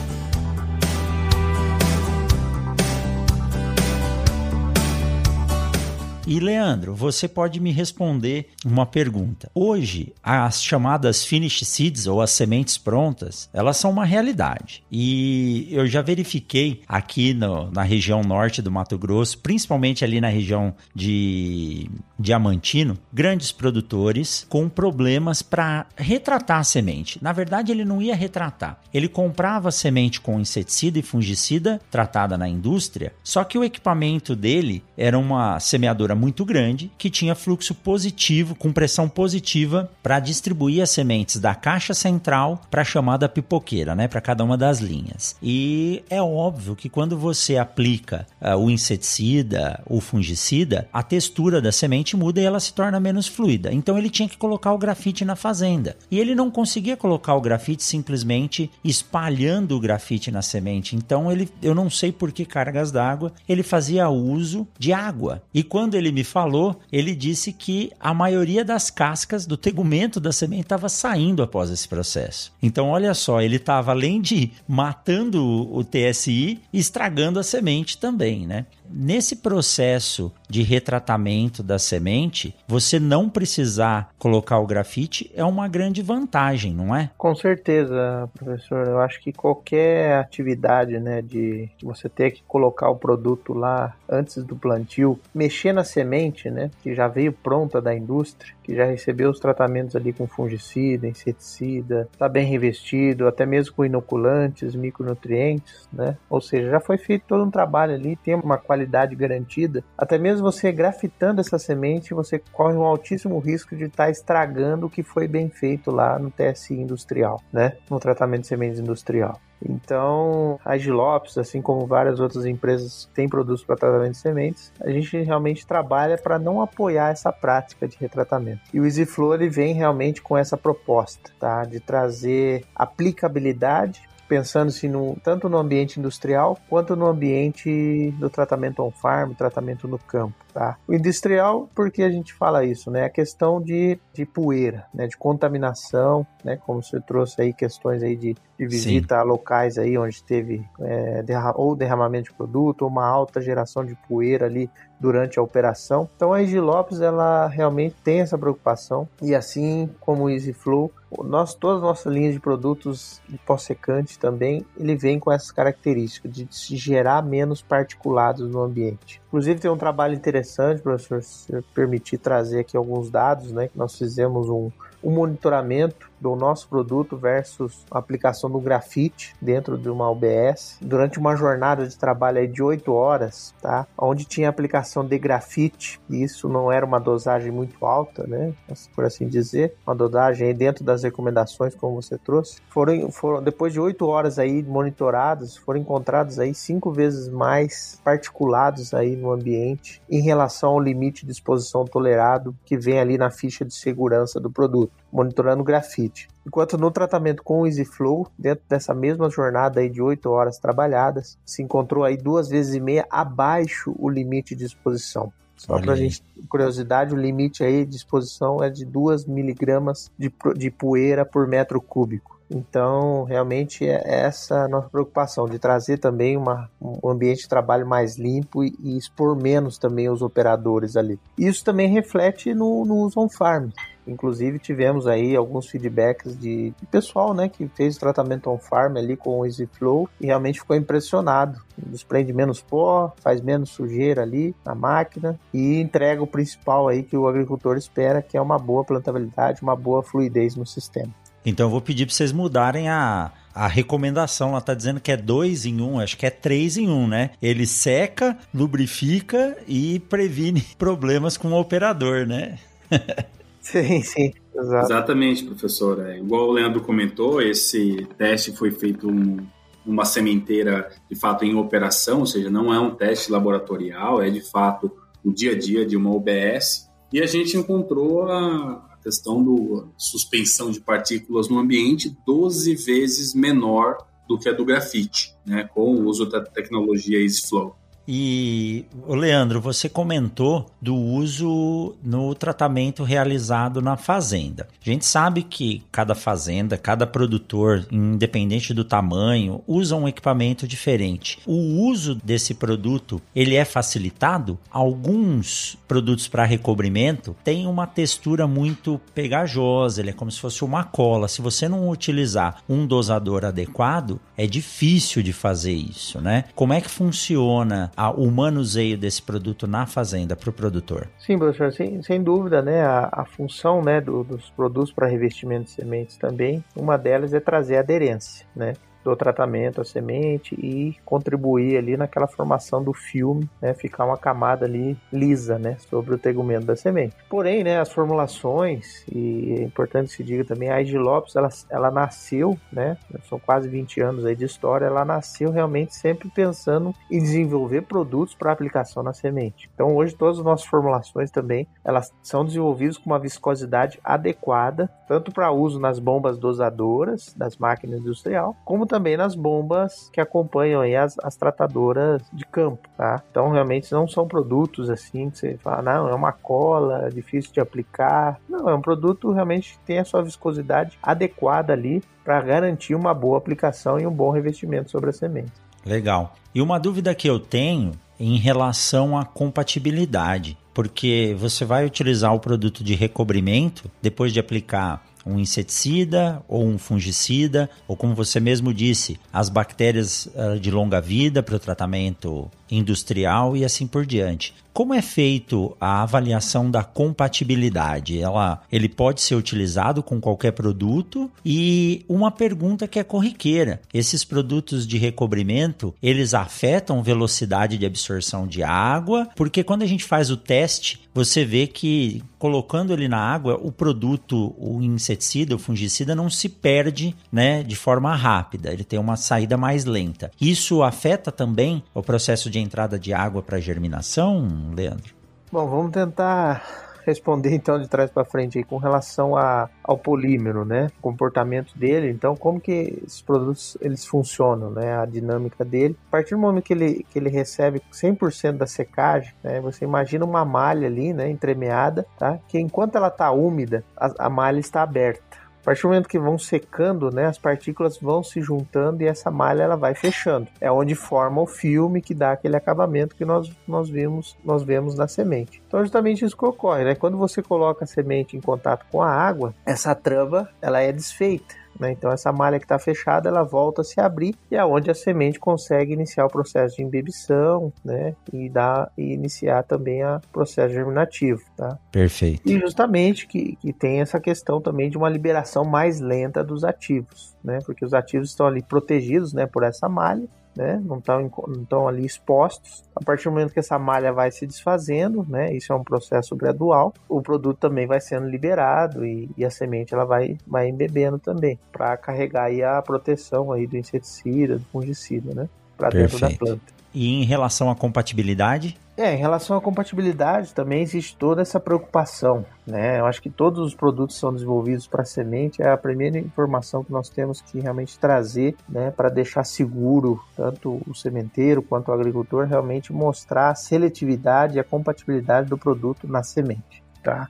E 6.27 6.39
Leandro, 6.39 6.95
você 6.95 7.27
pode 7.27 7.59
me 7.59 7.71
responder 7.71 8.47
uma 8.65 8.83
pergunta. 8.83 9.51
Hoje, 9.53 10.11
as 10.23 10.63
chamadas 10.63 11.23
finish 11.23 11.63
seeds 11.63 12.07
ou 12.07 12.19
as 12.19 12.31
sementes 12.31 12.79
prontas, 12.79 13.47
elas 13.53 13.77
são 13.77 13.91
uma 13.91 14.05
realidade. 14.05 14.83
E 14.91 15.67
eu 15.69 15.85
já 15.85 16.01
verifiquei 16.01 16.81
aqui 16.87 17.31
no, 17.31 17.69
na 17.69 17.83
região 17.83 18.21
norte 18.21 18.59
do 18.59 18.71
Mato 18.71 18.97
Grosso, 18.97 19.37
principalmente 19.37 20.03
ali 20.03 20.19
na 20.19 20.27
região 20.27 20.73
de 20.95 21.87
Diamantino, 22.17 22.97
grandes 23.13 23.51
produtores 23.51 24.47
com 24.49 24.67
problemas 24.67 25.43
para 25.43 25.85
retratar 25.95 26.59
a 26.59 26.63
semente. 26.63 27.19
Na 27.21 27.33
verdade, 27.33 27.71
ele 27.71 27.85
não 27.85 28.01
ia 28.01 28.15
retratar. 28.15 28.79
Ele 28.91 29.07
comprava 29.07 29.71
semente 29.71 30.19
com 30.19 30.39
inseticida 30.39 30.97
e 30.97 31.03
fungicida 31.03 31.79
tratada 31.91 32.35
na 32.35 32.49
indústria, 32.49 33.13
só 33.23 33.43
que 33.43 33.59
o 33.59 33.63
equipamento 33.63 34.35
dele 34.35 34.83
era 34.97 35.19
uma 35.19 35.59
semeadora 35.59 36.14
muito 36.15 36.45
grande 36.45 36.91
que 36.97 37.09
tinha 37.09 37.35
fluxo 37.35 37.73
positivo, 37.75 38.55
com 38.55 38.71
pressão 38.71 39.07
positiva, 39.07 39.89
para 40.01 40.19
distribuir 40.19 40.81
as 40.81 40.89
sementes 40.89 41.39
da 41.39 41.53
caixa 41.53 41.93
central 41.93 42.61
para 42.71 42.81
a 42.81 42.85
chamada 42.85 43.29
pipoqueira, 43.29 43.95
né, 43.95 44.07
para 44.07 44.21
cada 44.21 44.43
uma 44.43 44.57
das 44.57 44.79
linhas. 44.79 45.35
E 45.41 46.03
é 46.09 46.21
óbvio 46.21 46.75
que 46.75 46.89
quando 46.89 47.17
você 47.17 47.57
aplica 47.57 48.25
uh, 48.41 48.55
o 48.55 48.69
inseticida, 48.69 49.81
o 49.85 49.99
fungicida, 49.99 50.87
a 50.91 51.03
textura 51.03 51.61
da 51.61 51.71
semente 51.71 52.15
muda 52.15 52.41
e 52.41 52.45
ela 52.45 52.59
se 52.59 52.73
torna 52.73 52.99
menos 52.99 53.27
fluida. 53.27 53.73
Então 53.73 53.97
ele 53.97 54.09
tinha 54.09 54.29
que 54.29 54.37
colocar 54.37 54.73
o 54.73 54.77
grafite 54.77 55.25
na 55.25 55.35
fazenda. 55.35 55.95
E 56.09 56.19
ele 56.19 56.35
não 56.35 56.49
conseguia 56.49 56.97
colocar 56.97 57.35
o 57.35 57.41
grafite 57.41 57.83
simplesmente 57.83 58.69
espalhando 58.83 59.75
o 59.75 59.79
grafite 59.79 60.31
na 60.31 60.41
semente. 60.41 60.95
Então 60.95 61.31
ele, 61.31 61.49
eu 61.61 61.75
não 61.75 61.89
sei 61.89 62.11
por 62.11 62.31
que 62.31 62.45
cargas 62.45 62.91
d'água, 62.91 63.33
ele 63.47 63.63
fazia 63.63 64.09
uso 64.09 64.67
de 64.77 64.93
água. 64.93 65.41
E 65.53 65.63
quando 65.63 65.95
ele 65.95 66.04
ele 66.05 66.11
me 66.11 66.23
falou, 66.23 66.79
ele 66.91 67.15
disse 67.15 67.51
que 67.51 67.91
a 67.99 68.13
maioria 68.13 68.63
das 68.63 68.89
cascas 68.89 69.45
do 69.45 69.57
tegumento 69.57 70.19
da 70.19 70.31
semente 70.31 70.63
estava 70.63 70.87
saindo 70.87 71.41
após 71.41 71.69
esse 71.69 71.87
processo. 71.87 72.53
Então, 72.61 72.89
olha 72.89 73.13
só, 73.13 73.41
ele 73.41 73.57
estava 73.57 73.91
além 73.91 74.21
de 74.21 74.51
matando 74.67 75.43
o 75.43 75.83
TSI, 75.83 76.61
estragando 76.71 77.39
a 77.39 77.43
semente 77.43 77.97
também, 77.97 78.45
né? 78.45 78.65
Nesse 78.89 79.35
processo 79.35 80.31
de 80.49 80.61
retratamento 80.61 81.61
da 81.61 81.77
semente, 81.77 82.55
você 82.67 82.99
não 82.99 83.29
precisar 83.29 84.13
colocar 84.17 84.59
o 84.59 84.67
grafite 84.67 85.31
é 85.35 85.43
uma 85.43 85.67
grande 85.67 86.01
vantagem, 86.01 86.73
não 86.73 86.95
é? 86.95 87.09
Com 87.17 87.35
certeza, 87.35 88.29
professor. 88.33 88.87
Eu 88.87 88.99
acho 88.99 89.19
que 89.21 89.33
qualquer 89.33 90.19
atividade, 90.19 90.99
né, 90.99 91.21
de 91.21 91.69
você 91.81 92.07
ter 92.07 92.31
que 92.31 92.43
colocar 92.47 92.89
o 92.89 92.95
produto 92.95 93.53
lá 93.53 93.93
antes 94.07 94.43
do 94.43 94.55
plantio, 94.55 95.19
mexer 95.33 95.73
na 95.73 95.83
semente, 95.83 96.49
né, 96.49 96.69
que 96.81 96.93
já 96.95 97.07
veio 97.07 97.33
pronta 97.33 97.81
da 97.81 97.93
indústria, 97.93 98.53
que 98.63 98.75
já 98.75 98.85
recebeu 98.85 99.29
os 99.29 99.39
tratamentos 99.39 99.95
ali 99.95 100.13
com 100.13 100.27
fungicida, 100.27 101.07
inseticida, 101.07 102.07
está 102.11 102.29
bem 102.29 102.45
revestido, 102.45 103.27
até 103.27 103.45
mesmo 103.45 103.75
com 103.75 103.85
inoculantes, 103.85 104.75
micronutrientes, 104.75 105.87
né? 105.91 106.17
Ou 106.29 106.41
seja, 106.41 106.71
já 106.71 106.79
foi 106.79 106.97
feito 106.97 107.25
todo 107.27 107.43
um 107.43 107.51
trabalho 107.51 107.93
ali, 107.93 108.15
tem 108.15 108.33
uma 108.33 108.57
qualidade 108.57 108.74
garantida. 109.15 109.83
Até 109.97 110.17
mesmo 110.17 110.43
você 110.43 110.71
grafitando 110.71 111.41
essa 111.41 111.57
semente, 111.57 112.13
você 112.13 112.41
corre 112.51 112.75
um 112.75 112.83
altíssimo 112.83 113.39
risco 113.39 113.75
de 113.75 113.85
estar 113.85 114.05
tá 114.05 114.09
estragando 114.09 114.87
o 114.87 114.89
que 114.89 115.03
foi 115.03 115.27
bem 115.27 115.49
feito 115.49 115.91
lá 115.91 116.19
no 116.19 116.31
TSI 116.31 116.73
industrial, 116.73 117.41
né? 117.53 117.73
No 117.89 117.99
tratamento 117.99 118.41
de 118.41 118.47
sementes 118.47 118.79
industrial. 118.79 119.39
Então, 119.67 120.59
a 120.63 120.77
Gilopes, 120.77 121.37
assim 121.37 121.61
como 121.61 121.87
várias 121.87 122.19
outras 122.19 122.45
empresas 122.45 123.05
que 123.05 123.15
têm 123.15 123.29
produtos 123.29 123.63
para 123.63 123.75
tratamento 123.75 124.11
de 124.11 124.17
sementes, 124.17 124.71
a 124.81 124.89
gente 124.89 125.17
realmente 125.21 125.65
trabalha 125.65 126.17
para 126.17 126.37
não 126.37 126.61
apoiar 126.61 127.11
essa 127.11 127.31
prática 127.31 127.87
de 127.87 127.97
retratamento. 127.97 128.61
E 128.73 128.79
o 128.79 128.85
EasyFlow 128.85 129.33
ele 129.33 129.49
vem 129.49 129.73
realmente 129.73 130.21
com 130.21 130.37
essa 130.37 130.57
proposta, 130.57 131.31
tá? 131.39 131.63
De 131.63 131.79
trazer 131.79 132.65
aplicabilidade 132.75 134.03
pensando-se 134.27 134.87
no, 134.87 135.15
tanto 135.23 135.47
no 135.49 135.57
ambiente 135.57 135.99
industrial 135.99 136.57
quanto 136.69 136.95
no 136.95 137.05
ambiente 137.05 138.11
do 138.19 138.29
tratamento 138.29 138.81
on-farm, 138.83 139.33
tratamento 139.33 139.87
no 139.87 139.97
campo. 139.97 140.35
Tá? 140.53 140.77
O 140.87 140.93
industrial, 140.93 141.69
por 141.75 141.91
que 141.91 142.01
a 142.01 142.09
gente 142.09 142.33
fala 142.33 142.63
isso? 142.63 142.89
Né? 142.89 143.03
A 143.03 143.09
questão 143.09 143.61
de, 143.61 143.99
de 144.13 144.25
poeira, 144.25 144.85
né? 144.93 145.05
de 145.05 145.17
contaminação, 145.17 146.25
né? 146.43 146.57
como 146.65 146.81
você 146.81 147.01
trouxe 147.01 147.41
aí 147.41 147.53
questões 147.53 148.01
aí 148.01 148.15
de, 148.15 148.35
de 148.57 148.65
visita 148.65 149.15
Sim. 149.15 149.21
a 149.21 149.23
locais 149.23 149.77
aí 149.77 149.97
onde 149.97 150.23
teve 150.23 150.65
é, 150.79 151.21
derra 151.23 151.53
ou 151.57 151.75
derramamento 151.75 152.31
de 152.31 152.37
produto 152.37 152.83
ou 152.83 152.87
uma 152.87 153.05
alta 153.05 153.41
geração 153.41 153.85
de 153.85 153.95
poeira 154.07 154.45
ali 154.45 154.69
durante 154.99 155.39
a 155.39 155.41
operação. 155.41 156.09
Então 156.15 156.33
a 156.33 156.41
Easy 156.41 156.59
Lopes 156.59 157.01
ela 157.01 157.47
realmente 157.47 157.95
tem 158.03 158.21
essa 158.21 158.37
preocupação 158.37 159.07
e 159.21 159.35
assim 159.35 159.89
como 159.99 160.23
o 160.23 160.29
Easy 160.29 160.53
Flow, 160.53 160.91
nós, 161.23 161.53
todas 161.53 161.77
as 161.77 161.83
nossas 161.83 162.13
linhas 162.13 162.33
de 162.33 162.39
produtos 162.39 163.21
de 163.27 163.37
pós-secante 163.37 164.19
também, 164.19 164.65
ele 164.77 164.95
vem 164.95 165.19
com 165.19 165.31
essas 165.31 165.51
características 165.51 166.31
de 166.31 166.47
se 166.51 166.75
gerar 166.75 167.23
menos 167.23 167.61
particulados 167.61 168.49
no 168.49 168.61
ambiente. 168.61 169.21
Inclusive 169.27 169.59
tem 169.59 169.71
um 169.71 169.77
trabalho 169.77 170.13
interessante, 170.13 170.81
professor, 170.81 171.21
se 171.23 171.61
permitir 171.73 172.17
trazer 172.17 172.59
aqui 172.59 172.75
alguns 172.75 173.09
dados, 173.09 173.51
né? 173.51 173.69
Nós 173.75 173.97
fizemos 173.97 174.49
um, 174.49 174.71
um 175.03 175.11
monitoramento 175.11 176.09
do 176.25 176.35
nosso 176.35 176.67
produto 176.67 177.15
versus 177.15 177.85
a 177.91 177.99
aplicação 177.99 178.49
do 178.49 178.59
grafite 178.59 179.35
dentro 179.39 179.77
de 179.77 179.87
uma 179.87 180.09
UBS 180.09 180.79
durante 180.81 181.19
uma 181.19 181.35
jornada 181.35 181.87
de 181.87 181.95
trabalho 181.95 182.47
de 182.47 182.63
8 182.63 182.91
horas, 182.91 183.53
tá? 183.61 183.85
Onde 183.95 184.25
tinha 184.25 184.49
aplicação 184.49 185.05
de 185.05 185.19
grafite, 185.19 186.01
e 186.09 186.23
isso 186.23 186.49
não 186.49 186.71
era 186.71 186.83
uma 186.83 186.99
dosagem 186.99 187.51
muito 187.51 187.85
alta, 187.85 188.25
né? 188.25 188.53
Por 188.95 189.05
assim 189.05 189.27
dizer, 189.27 189.75
uma 189.85 189.95
dosagem 189.95 190.51
dentro 190.55 190.83
das 190.83 191.03
recomendações 191.03 191.75
como 191.75 192.01
você 192.01 192.17
trouxe. 192.17 192.57
Foram, 192.69 193.11
foram 193.11 193.43
depois 193.43 193.71
de 193.71 193.79
8 193.79 194.07
horas 194.07 194.39
aí 194.39 194.63
monitoradas, 194.63 195.55
foram 195.55 195.79
encontrados 195.79 196.39
aí 196.39 196.55
cinco 196.55 196.91
vezes 196.91 197.29
mais 197.29 198.01
particulados 198.03 198.95
aí 198.95 199.15
no 199.15 199.31
ambiente 199.31 200.01
em 200.09 200.21
relação 200.21 200.71
ao 200.71 200.79
limite 200.79 201.23
de 201.23 201.31
exposição 201.31 201.85
tolerado 201.85 202.55
que 202.65 202.77
vem 202.77 202.99
ali 202.99 203.15
na 203.15 203.29
ficha 203.29 203.63
de 203.63 203.75
segurança 203.75 204.39
do 204.39 204.49
produto, 204.49 204.91
monitorando 205.15 205.63
grafite. 205.63 206.27
Enquanto 206.45 206.77
no 206.77 206.91
tratamento 206.91 207.41
com 207.41 207.61
o 207.61 207.65
EasyFlow, 207.65 208.27
dentro 208.37 208.65
dessa 208.67 208.93
mesma 208.93 209.29
jornada 209.29 209.79
aí 209.79 209.89
de 209.89 210.01
8 210.01 210.29
horas 210.29 210.57
trabalhadas, 210.57 211.37
se 211.45 211.63
encontrou 211.63 212.03
aí 212.03 212.17
duas 212.17 212.49
vezes 212.49 212.75
e 212.75 212.81
meia 212.81 213.07
abaixo 213.09 213.95
o 213.97 214.09
limite 214.09 214.53
de 214.53 214.65
exposição. 214.65 215.31
Só 215.55 215.79
para 215.79 215.93
a 215.93 215.95
gente, 215.95 216.21
curiosidade, 216.49 217.13
o 217.13 217.17
limite 217.17 217.63
aí 217.63 217.85
de 217.85 217.95
exposição 217.95 218.61
é 218.61 218.69
de 218.69 218.83
2 218.83 219.25
miligramas 219.25 220.11
de, 220.17 220.29
de 220.53 220.69
poeira 220.69 221.25
por 221.25 221.47
metro 221.47 221.81
cúbico. 221.81 222.35
Então, 222.51 223.23
realmente 223.23 223.87
é 223.87 224.03
essa 224.05 224.65
a 224.65 224.67
nossa 224.67 224.89
preocupação, 224.89 225.47
de 225.47 225.57
trazer 225.57 225.97
também 225.97 226.35
uma, 226.35 226.69
um 226.79 227.09
ambiente 227.09 227.43
de 227.43 227.49
trabalho 227.49 227.87
mais 227.87 228.17
limpo 228.17 228.65
e, 228.65 228.75
e 228.83 228.97
expor 228.97 229.33
menos 229.35 229.77
também 229.77 230.09
os 230.09 230.21
operadores 230.21 230.97
ali. 230.97 231.17
Isso 231.37 231.63
também 231.63 231.87
reflete 231.89 232.53
no, 232.53 232.85
no 232.85 232.97
uso 232.97 233.19
on-farm. 233.19 233.69
Inclusive 234.07 234.59
tivemos 234.59 235.07
aí 235.07 235.35
alguns 235.35 235.67
feedbacks 235.67 236.37
de, 236.37 236.73
de, 236.79 236.85
pessoal, 236.89 237.33
né, 237.33 237.49
que 237.49 237.67
fez 237.75 237.95
o 237.95 237.99
tratamento 237.99 238.49
on 238.49 238.57
farm 238.57 238.97
ali 238.97 239.15
com 239.15 239.39
o 239.39 239.45
EasyFlow 239.45 240.09
e 240.19 240.27
realmente 240.27 240.59
ficou 240.59 240.75
impressionado. 240.75 241.59
Desprende 241.77 242.31
menos 242.31 242.61
pó, 242.61 243.13
faz 243.21 243.41
menos 243.41 243.69
sujeira 243.69 244.21
ali 244.21 244.55
na 244.65 244.75
máquina 244.75 245.39
e 245.53 245.79
entrega 245.79 246.21
o 246.21 246.27
principal 246.27 246.87
aí 246.87 247.03
que 247.03 247.17
o 247.17 247.27
agricultor 247.27 247.77
espera, 247.77 248.21
que 248.21 248.37
é 248.37 248.41
uma 248.41 248.57
boa 248.57 248.83
plantabilidade, 248.83 249.61
uma 249.61 249.75
boa 249.75 250.03
fluidez 250.03 250.55
no 250.55 250.65
sistema. 250.65 251.13
Então 251.45 251.67
eu 251.67 251.69
vou 251.69 251.81
pedir 251.81 252.05
para 252.05 252.15
vocês 252.15 252.31
mudarem 252.31 252.89
a, 252.89 253.31
a 253.53 253.67
recomendação 253.67 254.51
lá 254.51 254.61
tá 254.61 254.73
dizendo 254.73 254.99
que 254.99 255.11
é 255.11 255.17
dois 255.17 255.65
em 255.65 255.79
um, 255.79 255.99
acho 255.99 256.17
que 256.17 256.25
é 256.25 256.31
três 256.31 256.75
em 256.75 256.89
um, 256.89 257.07
né? 257.07 257.29
Ele 257.41 257.67
seca, 257.67 258.37
lubrifica 258.53 259.55
e 259.67 259.99
previne 259.99 260.61
problemas 260.77 261.37
com 261.37 261.49
o 261.49 261.59
operador, 261.59 262.25
né? 262.25 262.57
sim, 263.65 264.01
sim. 264.01 264.33
Exato. 264.55 264.85
Exatamente, 264.85 265.43
professor. 265.43 266.05
É, 266.07 266.17
igual 266.17 266.47
o 266.47 266.51
Leandro 266.51 266.81
comentou, 266.81 267.41
esse 267.41 268.07
teste 268.17 268.55
foi 268.55 268.71
feito 268.71 269.09
um, 269.09 269.37
uma 269.85 270.05
sementeira 270.05 270.89
de 271.09 271.15
fato 271.15 271.43
em 271.43 271.55
operação, 271.55 272.19
ou 272.19 272.25
seja, 272.25 272.49
não 272.49 272.73
é 272.73 272.79
um 272.79 272.95
teste 272.95 273.31
laboratorial, 273.31 274.21
é 274.21 274.29
de 274.29 274.41
fato 274.41 274.91
o 275.23 275.33
dia 275.33 275.51
a 275.51 275.57
dia 275.57 275.85
de 275.85 275.97
uma 275.97 276.13
OBS. 276.15 276.89
E 277.11 277.21
a 277.21 277.25
gente 277.25 277.57
encontrou 277.57 278.29
a, 278.29 278.95
questão 279.05 279.43
do 279.43 279.93
suspensão 279.95 280.71
de 280.71 280.81
partículas 280.81 281.47
no 281.47 281.59
ambiente 281.59 282.11
12 282.25 282.73
vezes 282.73 283.35
menor 283.35 283.97
do 284.27 284.39
que 284.39 284.49
a 284.49 284.51
do 284.51 284.65
grafite, 284.65 285.35
né, 285.45 285.69
com 285.71 285.93
o 285.93 286.05
uso 286.05 286.25
da 286.25 286.41
tecnologia 286.41 287.21
EasyFlow. 287.21 287.75
E, 288.07 288.85
Leandro, 289.07 289.59
você 289.59 289.89
comentou 289.89 290.67
do 290.81 290.95
uso 290.95 291.95
no 292.03 292.35
tratamento 292.35 293.03
realizado 293.03 293.81
na 293.81 293.97
fazenda. 293.97 294.67
A 294.79 294.89
gente 294.89 295.05
sabe 295.05 295.41
que 295.41 295.83
cada 295.91 296.13
fazenda, 296.13 296.77
cada 296.77 297.07
produtor, 297.07 297.85
independente 297.91 298.73
do 298.73 298.83
tamanho, 298.83 299.61
usa 299.67 299.95
um 299.95 300.07
equipamento 300.07 300.67
diferente. 300.67 301.39
O 301.45 301.87
uso 301.89 302.15
desse 302.15 302.53
produto, 302.53 303.21
ele 303.35 303.55
é 303.55 303.65
facilitado? 303.65 304.59
Alguns 304.69 305.77
produtos 305.87 306.27
para 306.27 306.45
recobrimento 306.45 307.35
têm 307.43 307.65
uma 307.65 307.87
textura 307.87 308.47
muito 308.47 309.01
pegajosa, 309.13 310.01
ele 310.01 310.11
é 310.11 310.13
como 310.13 310.31
se 310.31 310.39
fosse 310.39 310.63
uma 310.63 310.83
cola. 310.83 311.27
Se 311.27 311.41
você 311.41 311.67
não 311.67 311.89
utilizar 311.89 312.63
um 312.69 312.85
dosador 312.85 313.45
adequado, 313.45 314.19
é 314.37 314.45
difícil 314.45 315.23
de 315.23 315.33
fazer 315.33 315.73
isso, 315.73 316.21
né? 316.21 316.45
Como 316.53 316.73
é 316.73 316.81
que 316.81 316.89
funciona 316.89 317.91
a, 317.95 318.11
o 318.11 318.29
manuseio 318.29 318.97
desse 318.97 319.21
produto 319.21 319.67
na 319.67 319.85
fazenda 319.85 320.35
para 320.35 320.49
o 320.49 320.53
produtor? 320.53 321.07
Sim, 321.17 321.37
professor, 321.37 321.71
sem, 321.71 322.01
sem 322.01 322.21
dúvida, 322.21 322.61
né? 322.61 322.83
A, 322.83 323.09
a 323.11 323.25
função 323.25 323.81
né, 323.81 324.01
do, 324.01 324.23
dos 324.23 324.49
produtos 324.51 324.91
para 324.91 325.07
revestimento 325.07 325.65
de 325.65 325.71
sementes 325.71 326.17
também, 326.17 326.63
uma 326.75 326.97
delas 326.97 327.33
é 327.33 327.39
trazer 327.39 327.77
aderência, 327.77 328.45
né? 328.55 328.73
Do 329.05 329.15
tratamento 329.15 329.79
à 329.79 329.85
semente 329.85 330.55
e 330.55 330.97
contribuir 331.05 331.77
ali 331.77 331.95
naquela 331.95 332.27
formação 332.27 332.83
do 332.83 332.91
filme, 332.93 333.47
né, 333.61 333.73
ficar 333.73 334.05
uma 334.05 334.17
camada 334.17 334.65
ali 334.65 334.97
lisa, 335.13 335.59
né, 335.59 335.77
sobre 335.89 336.15
o 336.15 336.17
tegumento 336.17 336.65
da 336.65 336.75
semente. 336.75 337.15
Porém, 337.29 337.63
né, 337.63 337.79
as 337.79 337.91
formulações 337.91 339.05
e 339.11 339.57
é 339.59 339.63
importante 339.63 340.09
que 340.09 340.15
se 340.15 340.23
diga 340.23 340.43
também 340.43 340.69
a 340.69 340.81
IG 340.81 340.97
Lopes, 340.97 341.35
ela, 341.35 341.49
ela 341.69 341.91
nasceu, 341.91 342.57
né, 342.71 342.97
são 343.29 343.39
quase 343.39 343.69
20 343.69 344.01
anos 344.01 344.25
aí 344.25 344.35
de 344.35 344.45
história, 344.45 344.85
ela 344.85 345.05
nasceu 345.05 345.51
realmente 345.51 345.95
sempre 345.95 346.29
pensando 346.29 346.93
em 347.11 347.19
desenvolver 347.19 347.83
produtos 347.83 348.33
para 348.33 348.51
aplicação 348.51 349.03
na 349.03 349.13
semente. 349.13 349.69
Então, 349.73 349.95
hoje 349.95 350.15
todas 350.15 350.39
as 350.39 350.45
nossas 350.45 350.65
formulações 350.65 351.29
também, 351.29 351.67
elas 351.83 352.11
são 352.23 352.43
desenvolvidas 352.43 352.97
com 352.97 353.11
uma 353.11 353.19
viscosidade 353.19 353.99
adequada, 354.03 354.89
tanto 355.07 355.31
para 355.31 355.51
uso 355.51 355.79
nas 355.79 355.99
bombas 355.99 356.37
dosadoras 356.37 357.33
das 357.37 357.57
máquinas 357.57 357.99
industrial, 357.99 358.55
como 358.65 358.85
nas 359.17 359.35
bombas 359.35 360.09
que 360.11 360.19
acompanham 360.19 360.81
aí 360.81 360.95
as, 360.95 361.17
as 361.23 361.35
tratadoras 361.35 362.21
de 362.31 362.45
campo, 362.45 362.87
tá? 362.97 363.21
Então 363.29 363.49
realmente 363.49 363.91
não 363.91 364.07
são 364.07 364.27
produtos 364.27 364.89
assim 364.89 365.29
que 365.29 365.37
você 365.37 365.57
fala, 365.57 365.81
não, 365.81 366.09
é 366.09 366.15
uma 366.15 366.31
cola, 366.31 367.07
é 367.07 367.09
difícil 367.09 367.51
de 367.51 367.59
aplicar. 367.59 368.39
Não, 368.49 368.69
é 368.69 368.75
um 368.75 368.81
produto 368.81 369.31
realmente 369.31 369.73
que 369.73 369.79
tem 369.79 369.99
a 369.99 370.05
sua 370.05 370.21
viscosidade 370.23 370.97
adequada 371.01 371.73
ali 371.73 372.03
para 372.23 372.41
garantir 372.41 372.95
uma 372.95 373.13
boa 373.13 373.37
aplicação 373.37 373.99
e 373.99 374.07
um 374.07 374.11
bom 374.11 374.31
revestimento 374.31 374.89
sobre 374.89 375.09
a 375.09 375.13
semente. 375.13 375.51
Legal. 375.85 376.33
E 376.53 376.61
uma 376.61 376.79
dúvida 376.79 377.13
que 377.13 377.29
eu 377.29 377.39
tenho 377.39 377.91
em 378.19 378.37
relação 378.37 379.17
à 379.17 379.25
compatibilidade, 379.25 380.57
porque 380.73 381.35
você 381.37 381.63
vai 381.63 381.85
utilizar 381.85 382.33
o 382.33 382.39
produto 382.39 382.83
de 382.83 382.95
recobrimento 382.95 383.89
depois 384.01 384.33
de 384.33 384.39
aplicar 384.39 385.05
um 385.25 385.39
inseticida 385.39 386.43
ou 386.47 386.65
um 386.65 386.77
fungicida, 386.77 387.69
ou 387.87 387.97
como 387.97 388.13
você 388.13 388.39
mesmo 388.39 388.73
disse, 388.73 389.19
as 389.33 389.49
bactérias 389.49 390.27
uh, 390.27 390.59
de 390.59 390.69
longa 390.69 391.01
vida 391.01 391.41
para 391.41 391.55
o 391.55 391.59
tratamento 391.59 392.49
industrial 392.69 393.55
e 393.55 393.63
assim 393.63 393.87
por 393.87 394.05
diante. 394.05 394.53
Como 394.75 394.93
é 394.93 395.01
feito 395.01 395.73
a 395.79 396.01
avaliação 396.01 396.69
da 396.69 396.83
compatibilidade? 396.83 398.19
Ela, 398.19 398.61
ele 398.69 398.89
pode 398.89 399.21
ser 399.21 399.35
utilizado 399.35 400.03
com 400.03 400.19
qualquer 400.19 400.51
produto 400.51 401.31
e 401.45 402.03
uma 402.09 402.29
pergunta 402.29 402.85
que 402.85 402.99
é 402.99 403.03
corriqueira: 403.03 403.81
esses 403.93 404.25
produtos 404.25 404.85
de 404.85 404.97
recobrimento 404.97 405.95
eles 406.03 406.33
afetam 406.33 407.01
velocidade 407.01 407.77
de 407.77 407.85
absorção 407.85 408.45
de 408.45 408.63
água? 408.63 409.29
Porque 409.33 409.63
quando 409.63 409.83
a 409.83 409.87
gente 409.87 410.03
faz 410.03 410.29
o 410.29 410.35
teste, 410.35 410.99
você 411.13 411.45
vê 411.45 411.65
que 411.67 412.21
colocando 412.37 412.91
ele 412.91 413.07
na 413.07 413.17
água, 413.17 413.57
o 413.59 413.71
produto, 413.71 414.53
o 414.57 414.81
inseticida, 414.81 415.55
o 415.55 415.57
fungicida 415.57 416.13
não 416.13 416.29
se 416.29 416.49
perde, 416.49 417.15
né, 417.31 417.63
de 417.63 417.75
forma 417.75 418.13
rápida. 418.13 418.73
Ele 418.73 418.83
tem 418.83 418.99
uma 418.99 419.15
saída 419.15 419.55
mais 419.55 419.85
lenta. 419.85 420.29
Isso 420.39 420.83
afeta 420.83 421.31
também 421.31 421.81
o 421.93 422.03
processo 422.03 422.49
de 422.49 422.54
entrada 422.59 422.97
de 422.97 423.13
água 423.13 423.41
para 423.41 423.59
germinação, 423.59 424.47
Leandro? 424.75 425.13
Bom, 425.51 425.67
vamos 425.67 425.91
tentar 425.91 426.85
responder 427.05 427.53
então 427.53 427.79
de 427.79 427.87
trás 427.87 428.09
para 428.09 428.25
frente 428.25 428.57
aí 428.57 428.63
com 428.63 428.77
relação 428.77 429.37
a, 429.37 429.69
ao 429.83 429.97
polímero, 429.97 430.65
né? 430.65 430.87
O 430.97 431.01
comportamento 431.01 431.77
dele, 431.77 432.09
então 432.09 432.35
como 432.35 432.59
que 432.59 432.99
esses 433.05 433.21
produtos 433.21 433.77
eles 433.79 434.05
funcionam, 434.05 434.71
né? 434.71 434.97
A 434.97 435.05
dinâmica 435.05 435.63
dele. 435.63 435.95
A 436.07 436.11
partir 436.11 436.33
do 436.33 436.41
momento 436.41 436.63
que 436.63 436.73
ele, 436.73 437.05
que 437.09 437.19
ele 437.19 437.29
recebe 437.29 437.81
100% 437.93 438.53
da 438.57 438.67
secagem, 438.67 439.33
né? 439.43 439.61
Você 439.61 439.85
imagina 439.85 440.25
uma 440.25 440.43
malha 440.43 440.87
ali, 440.87 441.13
né? 441.13 441.29
Entremeada, 441.29 442.05
tá? 442.17 442.39
Que 442.47 442.59
enquanto 442.59 442.95
ela 442.95 443.09
está 443.09 443.31
úmida, 443.31 443.83
a, 443.95 444.25
a 444.25 444.29
malha 444.29 444.59
está 444.59 444.81
aberta. 444.81 445.44
A 445.65 445.73
partir 445.73 445.81
do 445.81 445.87
momento 445.87 446.07
que 446.07 446.19
vão 446.19 446.37
secando, 446.37 447.09
né, 447.09 447.25
as 447.25 447.39
partículas 447.39 447.97
vão 447.97 448.23
se 448.23 448.39
juntando 448.39 449.01
e 449.01 449.07
essa 449.07 449.31
malha 449.31 449.63
ela 449.63 449.75
vai 449.75 449.95
fechando. 449.95 450.47
É 450.61 450.71
onde 450.71 450.93
forma 450.93 451.41
o 451.41 451.47
filme 451.47 452.03
que 452.03 452.13
dá 452.13 452.33
aquele 452.33 452.55
acabamento 452.55 453.15
que 453.15 453.25
nós, 453.25 453.51
nós, 453.67 453.89
vimos, 453.89 454.37
nós 454.45 454.61
vemos 454.61 454.93
na 454.93 455.07
semente. 455.07 455.63
Então, 455.67 455.81
justamente 455.81 456.23
isso 456.23 456.37
que 456.37 456.45
ocorre, 456.45 456.83
né? 456.83 456.93
Quando 456.93 457.17
você 457.17 457.41
coloca 457.41 457.83
a 457.83 457.87
semente 457.87 458.37
em 458.37 458.41
contato 458.41 458.85
com 458.91 459.01
a 459.01 459.09
água, 459.09 459.55
essa 459.65 459.95
trava 459.95 460.47
ela 460.61 460.81
é 460.81 460.91
desfeita. 460.91 461.55
Né? 461.79 461.91
Então 461.91 462.11
essa 462.11 462.31
malha 462.31 462.59
que 462.59 462.65
está 462.65 462.79
fechada 462.79 463.29
ela 463.29 463.43
volta 463.43 463.81
a 463.81 463.83
se 463.83 463.99
abrir 463.99 464.35
e 464.49 464.55
é 464.55 464.63
onde 464.63 464.89
a 464.89 464.93
semente 464.93 465.39
consegue 465.39 465.93
iniciar 465.93 466.25
o 466.25 466.29
processo 466.29 466.77
de 466.77 466.83
embebição 466.83 467.71
né? 467.83 468.15
e, 468.31 468.49
dar, 468.49 468.91
e 468.97 469.13
iniciar 469.13 469.63
também 469.63 470.03
o 470.03 470.19
processo 470.31 470.73
germinativo. 470.73 471.41
Tá? 471.55 471.77
Perfeito. 471.91 472.49
E 472.49 472.59
justamente 472.59 473.27
que, 473.27 473.55
que 473.57 473.73
tem 473.73 474.01
essa 474.01 474.19
questão 474.19 474.61
também 474.61 474.89
de 474.89 474.97
uma 474.97 475.09
liberação 475.09 475.65
mais 475.65 475.99
lenta 475.99 476.43
dos 476.43 476.63
ativos, 476.63 477.35
né? 477.43 477.59
porque 477.65 477.83
os 477.83 477.93
ativos 477.93 478.29
estão 478.29 478.47
ali 478.47 478.61
protegidos 478.61 479.33
né, 479.33 479.45
por 479.45 479.63
essa 479.63 479.89
malha 479.89 480.27
né? 480.55 480.81
Não 480.83 480.97
estão 480.97 481.87
ali 481.87 482.05
expostos. 482.05 482.83
A 482.95 483.03
partir 483.03 483.25
do 483.25 483.31
momento 483.31 483.53
que 483.53 483.59
essa 483.59 483.77
malha 483.77 484.11
vai 484.13 484.31
se 484.31 484.45
desfazendo, 484.45 485.25
né? 485.27 485.53
Isso 485.53 485.73
é 485.73 485.75
um 485.75 485.83
processo 485.83 486.35
gradual. 486.35 486.93
O 487.07 487.21
produto 487.21 487.57
também 487.57 487.85
vai 487.85 487.99
sendo 487.99 488.27
liberado 488.27 489.05
e, 489.05 489.29
e 489.37 489.43
a 489.43 489.49
semente 489.49 489.93
ela 489.93 490.05
vai, 490.05 490.37
vai 490.47 490.69
embebendo 490.69 491.19
também 491.19 491.59
para 491.71 491.95
carregar 491.97 492.45
aí 492.45 492.63
a 492.63 492.81
proteção 492.81 493.51
aí 493.51 493.67
do 493.67 493.77
inseticida, 493.77 494.57
do 494.57 494.65
fungicida, 494.65 495.33
né? 495.33 495.49
Para 495.77 495.89
dentro 495.89 496.19
da 496.19 496.29
planta. 496.29 496.73
E 496.93 497.21
em 497.21 497.25
relação 497.25 497.69
à 497.69 497.75
compatibilidade? 497.75 498.77
É, 498.97 499.13
em 499.13 499.17
relação 499.17 499.57
à 499.57 499.61
compatibilidade 499.61 500.53
também 500.53 500.81
existe 500.81 501.17
toda 501.17 501.41
essa 501.41 501.59
preocupação, 501.59 502.45
né? 502.65 502.97
Eu 502.97 503.05
acho 503.05 503.21
que 503.21 503.29
todos 503.29 503.59
os 503.59 503.75
produtos 503.75 504.17
são 504.17 504.33
desenvolvidos 504.33 504.87
para 504.87 505.03
semente, 505.03 505.61
é 505.61 505.69
a 505.69 505.75
primeira 505.75 506.17
informação 506.17 506.81
que 506.81 506.93
nós 506.93 507.09
temos 507.09 507.41
que 507.41 507.59
realmente 507.59 507.99
trazer, 507.99 508.55
né, 508.69 508.91
para 508.91 509.09
deixar 509.09 509.43
seguro 509.43 510.23
tanto 510.33 510.81
o 510.87 510.95
sementeiro 510.95 511.61
quanto 511.61 511.89
o 511.89 511.93
agricultor 511.93 512.45
realmente 512.45 512.93
mostrar 512.93 513.49
a 513.49 513.55
seletividade 513.55 514.55
e 514.55 514.59
a 514.61 514.63
compatibilidade 514.63 515.49
do 515.49 515.57
produto 515.57 516.07
na 516.07 516.23
semente, 516.23 516.81
tá? 517.03 517.27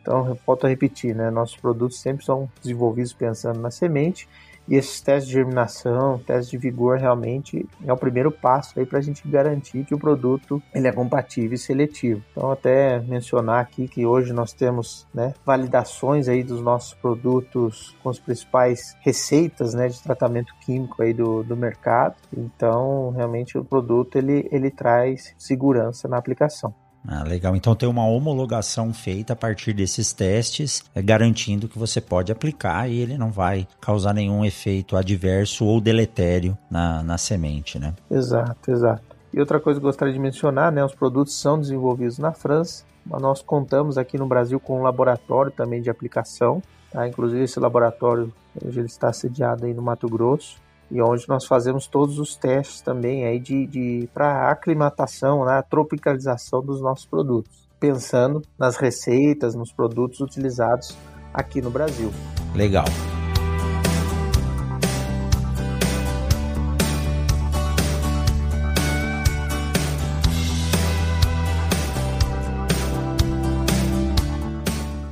Então, 0.00 0.36
volto 0.46 0.64
a 0.64 0.70
repetir, 0.70 1.14
né? 1.14 1.30
Nossos 1.30 1.56
produtos 1.56 2.00
sempre 2.00 2.24
são 2.24 2.50
desenvolvidos 2.62 3.12
pensando 3.12 3.60
na 3.60 3.70
semente 3.70 4.26
e 4.68 4.76
esses 4.76 5.00
testes 5.00 5.28
de 5.28 5.34
germinação, 5.34 6.18
testes 6.18 6.50
de 6.50 6.58
vigor, 6.58 6.98
realmente 6.98 7.66
é 7.84 7.92
o 7.92 7.96
primeiro 7.96 8.30
passo 8.30 8.78
aí 8.78 8.86
para 8.86 8.98
a 8.98 9.02
gente 9.02 9.26
garantir 9.26 9.84
que 9.84 9.94
o 9.94 9.98
produto 9.98 10.62
ele 10.74 10.88
é 10.88 10.92
compatível 10.92 11.54
e 11.54 11.58
seletivo. 11.58 12.22
Então, 12.32 12.50
até 12.50 13.00
mencionar 13.00 13.60
aqui 13.60 13.88
que 13.88 14.06
hoje 14.06 14.32
nós 14.32 14.52
temos 14.52 15.06
né, 15.12 15.34
validações 15.44 16.28
aí 16.28 16.42
dos 16.42 16.60
nossos 16.60 16.94
produtos 16.94 17.96
com 18.02 18.10
as 18.10 18.18
principais 18.18 18.96
receitas 19.00 19.74
né, 19.74 19.88
de 19.88 20.02
tratamento 20.02 20.54
químico 20.60 21.02
aí 21.02 21.12
do, 21.12 21.42
do 21.42 21.56
mercado. 21.56 22.16
Então, 22.36 23.10
realmente 23.10 23.58
o 23.58 23.64
produto 23.64 24.16
ele, 24.16 24.48
ele 24.50 24.70
traz 24.70 25.34
segurança 25.38 26.08
na 26.08 26.16
aplicação. 26.16 26.74
Ah, 27.06 27.24
legal. 27.24 27.56
Então 27.56 27.74
tem 27.74 27.88
uma 27.88 28.06
homologação 28.06 28.92
feita 28.94 29.32
a 29.32 29.36
partir 29.36 29.72
desses 29.72 30.12
testes, 30.12 30.82
é, 30.94 31.02
garantindo 31.02 31.68
que 31.68 31.78
você 31.78 32.00
pode 32.00 32.30
aplicar 32.30 32.88
e 32.88 33.00
ele 33.00 33.18
não 33.18 33.30
vai 33.30 33.66
causar 33.80 34.14
nenhum 34.14 34.44
efeito 34.44 34.96
adverso 34.96 35.64
ou 35.64 35.80
deletério 35.80 36.56
na, 36.70 37.02
na 37.02 37.18
semente, 37.18 37.78
né? 37.78 37.94
Exato, 38.10 38.70
exato. 38.70 39.02
E 39.34 39.40
outra 39.40 39.58
coisa 39.58 39.80
que 39.80 39.86
eu 39.86 39.88
gostaria 39.88 40.12
de 40.12 40.20
mencionar, 40.20 40.70
né? 40.70 40.84
Os 40.84 40.94
produtos 40.94 41.34
são 41.34 41.58
desenvolvidos 41.58 42.18
na 42.18 42.32
França, 42.32 42.84
mas 43.04 43.20
nós 43.20 43.42
contamos 43.42 43.98
aqui 43.98 44.16
no 44.16 44.26
Brasil 44.26 44.60
com 44.60 44.78
um 44.78 44.82
laboratório 44.82 45.50
também 45.50 45.82
de 45.82 45.90
aplicação. 45.90 46.62
Tá? 46.92 47.08
Inclusive 47.08 47.42
esse 47.42 47.58
laboratório 47.58 48.32
hoje 48.64 48.78
ele 48.78 48.86
está 48.86 49.12
sediado 49.12 49.64
aí 49.64 49.74
no 49.74 49.82
Mato 49.82 50.08
Grosso 50.08 50.61
e 50.92 51.00
onde 51.00 51.26
nós 51.26 51.46
fazemos 51.46 51.86
todos 51.86 52.18
os 52.18 52.36
testes 52.36 52.82
também 52.82 53.24
aí 53.24 53.40
de, 53.40 53.66
de 53.66 54.08
para 54.12 54.50
aclimatação, 54.50 55.46
né, 55.46 55.54
a 55.54 55.62
tropicalização 55.62 56.62
dos 56.62 56.82
nossos 56.82 57.06
produtos, 57.06 57.66
pensando 57.80 58.42
nas 58.58 58.76
receitas, 58.76 59.54
nos 59.54 59.72
produtos 59.72 60.20
utilizados 60.20 60.94
aqui 61.32 61.62
no 61.62 61.70
Brasil. 61.70 62.12
Legal. 62.54 62.84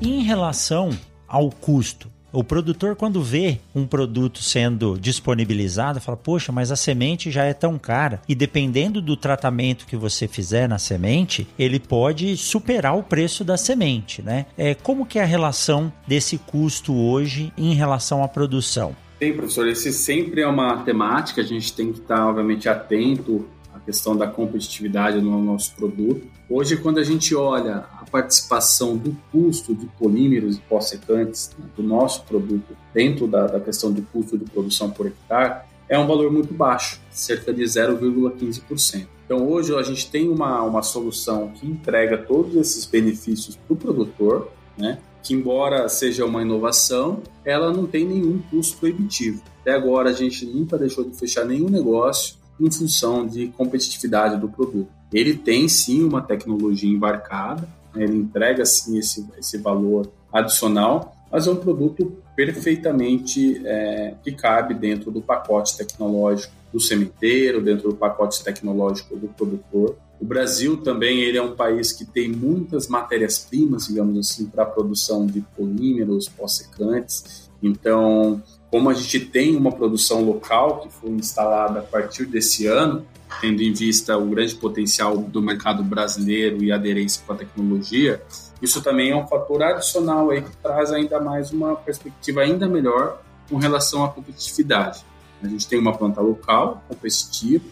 em 0.02 0.22
relação 0.22 0.90
ao 1.26 1.50
custo, 1.50 2.10
o 2.32 2.44
produtor, 2.44 2.96
quando 2.96 3.22
vê 3.22 3.58
um 3.74 3.86
produto 3.86 4.42
sendo 4.42 4.98
disponibilizado, 4.98 6.00
fala: 6.00 6.16
Poxa, 6.16 6.52
mas 6.52 6.70
a 6.70 6.76
semente 6.76 7.30
já 7.30 7.44
é 7.44 7.52
tão 7.52 7.78
cara. 7.78 8.22
E 8.28 8.34
dependendo 8.34 9.00
do 9.00 9.16
tratamento 9.16 9.86
que 9.86 9.96
você 9.96 10.28
fizer 10.28 10.68
na 10.68 10.78
semente, 10.78 11.46
ele 11.58 11.80
pode 11.80 12.36
superar 12.36 12.96
o 12.96 13.02
preço 13.02 13.44
da 13.44 13.56
semente, 13.56 14.22
né? 14.22 14.46
É, 14.56 14.74
como 14.74 15.06
que 15.06 15.18
é 15.18 15.22
a 15.22 15.26
relação 15.26 15.92
desse 16.06 16.38
custo 16.38 16.94
hoje 16.94 17.52
em 17.56 17.74
relação 17.74 18.22
à 18.22 18.28
produção? 18.28 18.94
Bem, 19.18 19.34
professor, 19.34 19.68
esse 19.68 19.92
sempre 19.92 20.40
é 20.40 20.46
uma 20.46 20.78
temática, 20.78 21.42
a 21.42 21.44
gente 21.44 21.72
tem 21.74 21.92
que 21.92 22.00
estar, 22.00 22.26
obviamente, 22.26 22.68
atento 22.68 23.46
à 23.74 23.78
questão 23.78 24.16
da 24.16 24.26
competitividade 24.26 25.20
no 25.20 25.42
nosso 25.42 25.74
produto. 25.74 26.26
Hoje, 26.48 26.76
quando 26.78 26.98
a 26.98 27.04
gente 27.04 27.34
olha 27.34 27.84
participação 28.10 28.96
do 28.96 29.16
custo 29.30 29.74
de 29.74 29.86
polímeros 29.86 30.56
e 30.56 30.60
pós-secantes 30.60 31.50
né, 31.58 31.66
do 31.76 31.82
nosso 31.82 32.24
produto 32.24 32.76
dentro 32.92 33.26
da, 33.26 33.46
da 33.46 33.60
questão 33.60 33.92
do 33.92 34.02
custo 34.02 34.36
de 34.36 34.44
produção 34.44 34.90
por 34.90 35.06
hectare, 35.06 35.62
é 35.88 35.98
um 35.98 36.06
valor 36.06 36.30
muito 36.30 36.54
baixo, 36.54 37.00
cerca 37.10 37.52
de 37.52 37.62
0,15%. 37.62 39.06
Então, 39.24 39.48
hoje 39.48 39.74
a 39.74 39.82
gente 39.82 40.10
tem 40.10 40.28
uma, 40.28 40.62
uma 40.62 40.82
solução 40.82 41.48
que 41.48 41.66
entrega 41.66 42.18
todos 42.18 42.54
esses 42.56 42.84
benefícios 42.84 43.56
para 43.56 43.74
o 43.74 43.76
produtor, 43.76 44.50
né? 44.76 44.98
que 45.22 45.34
embora 45.34 45.88
seja 45.88 46.24
uma 46.24 46.42
inovação, 46.42 47.22
ela 47.44 47.72
não 47.72 47.86
tem 47.86 48.06
nenhum 48.06 48.40
custo 48.50 48.78
proibitivo. 48.78 49.42
Até 49.60 49.72
agora 49.72 50.10
a 50.10 50.12
gente 50.12 50.46
nunca 50.46 50.78
deixou 50.78 51.04
de 51.04 51.14
fechar 51.16 51.44
nenhum 51.44 51.68
negócio 51.68 52.36
em 52.58 52.70
função 52.70 53.26
de 53.26 53.48
competitividade 53.48 54.40
do 54.40 54.48
produto. 54.48 54.88
Ele 55.12 55.34
tem 55.34 55.68
sim 55.68 56.04
uma 56.04 56.22
tecnologia 56.22 56.90
embarcada? 56.90 57.68
Ele 57.94 58.16
entrega 58.16 58.64
sim 58.64 58.98
esse, 58.98 59.26
esse 59.38 59.58
valor 59.58 60.10
adicional, 60.32 61.14
mas 61.30 61.46
é 61.46 61.50
um 61.50 61.56
produto 61.56 62.16
perfeitamente 62.34 63.60
é, 63.66 64.14
que 64.22 64.32
cabe 64.32 64.74
dentro 64.74 65.10
do 65.10 65.20
pacote 65.20 65.76
tecnológico 65.76 66.52
do 66.72 66.80
sementeiro, 66.80 67.60
dentro 67.60 67.90
do 67.90 67.96
pacote 67.96 68.42
tecnológico 68.42 69.16
do 69.16 69.28
produtor. 69.28 69.96
O 70.20 70.24
Brasil 70.24 70.76
também 70.76 71.20
ele 71.20 71.38
é 71.38 71.42
um 71.42 71.56
país 71.56 71.92
que 71.92 72.04
tem 72.04 72.28
muitas 72.28 72.88
matérias-primas, 72.88 73.86
digamos 73.86 74.18
assim, 74.18 74.46
para 74.46 74.62
a 74.62 74.66
produção 74.66 75.26
de 75.26 75.40
polímeros, 75.56 76.28
pós-secantes. 76.28 77.50
Então, 77.62 78.42
como 78.70 78.88
a 78.88 78.94
gente 78.94 79.20
tem 79.20 79.56
uma 79.56 79.72
produção 79.72 80.22
local 80.22 80.80
que 80.80 80.88
foi 80.90 81.10
instalada 81.10 81.80
a 81.80 81.82
partir 81.82 82.24
desse 82.24 82.66
ano, 82.66 83.04
tendo 83.40 83.62
em 83.62 83.72
vista 83.72 84.16
o 84.16 84.26
grande 84.26 84.54
potencial 84.54 85.16
do 85.16 85.42
mercado 85.42 85.82
brasileiro 85.82 86.62
e 86.62 86.70
aderência 86.70 87.22
com 87.26 87.32
a 87.32 87.36
tecnologia, 87.36 88.22
isso 88.62 88.82
também 88.82 89.10
é 89.10 89.16
um 89.16 89.26
fator 89.26 89.62
adicional 89.62 90.30
aí 90.30 90.42
que 90.42 90.56
traz 90.58 90.92
ainda 90.92 91.18
mais 91.18 91.50
uma 91.50 91.74
perspectiva 91.74 92.42
ainda 92.42 92.68
melhor 92.68 93.20
com 93.48 93.56
relação 93.56 94.04
à 94.04 94.08
competitividade. 94.08 95.04
A 95.42 95.48
gente 95.48 95.66
tem 95.66 95.78
uma 95.78 95.96
planta 95.96 96.20
local, 96.20 96.84
competitiva, 96.86 97.64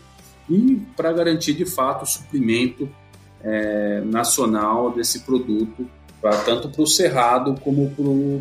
e 0.48 0.80
para 0.96 1.12
garantir 1.12 1.52
de 1.52 1.66
fato 1.66 2.04
o 2.04 2.06
suprimento 2.06 2.88
é, 3.42 4.00
nacional 4.00 4.90
desse 4.90 5.20
produto, 5.20 5.88
pra, 6.20 6.36
tanto 6.38 6.70
para 6.70 6.82
o 6.82 6.86
Cerrado 6.86 7.54
como 7.60 7.94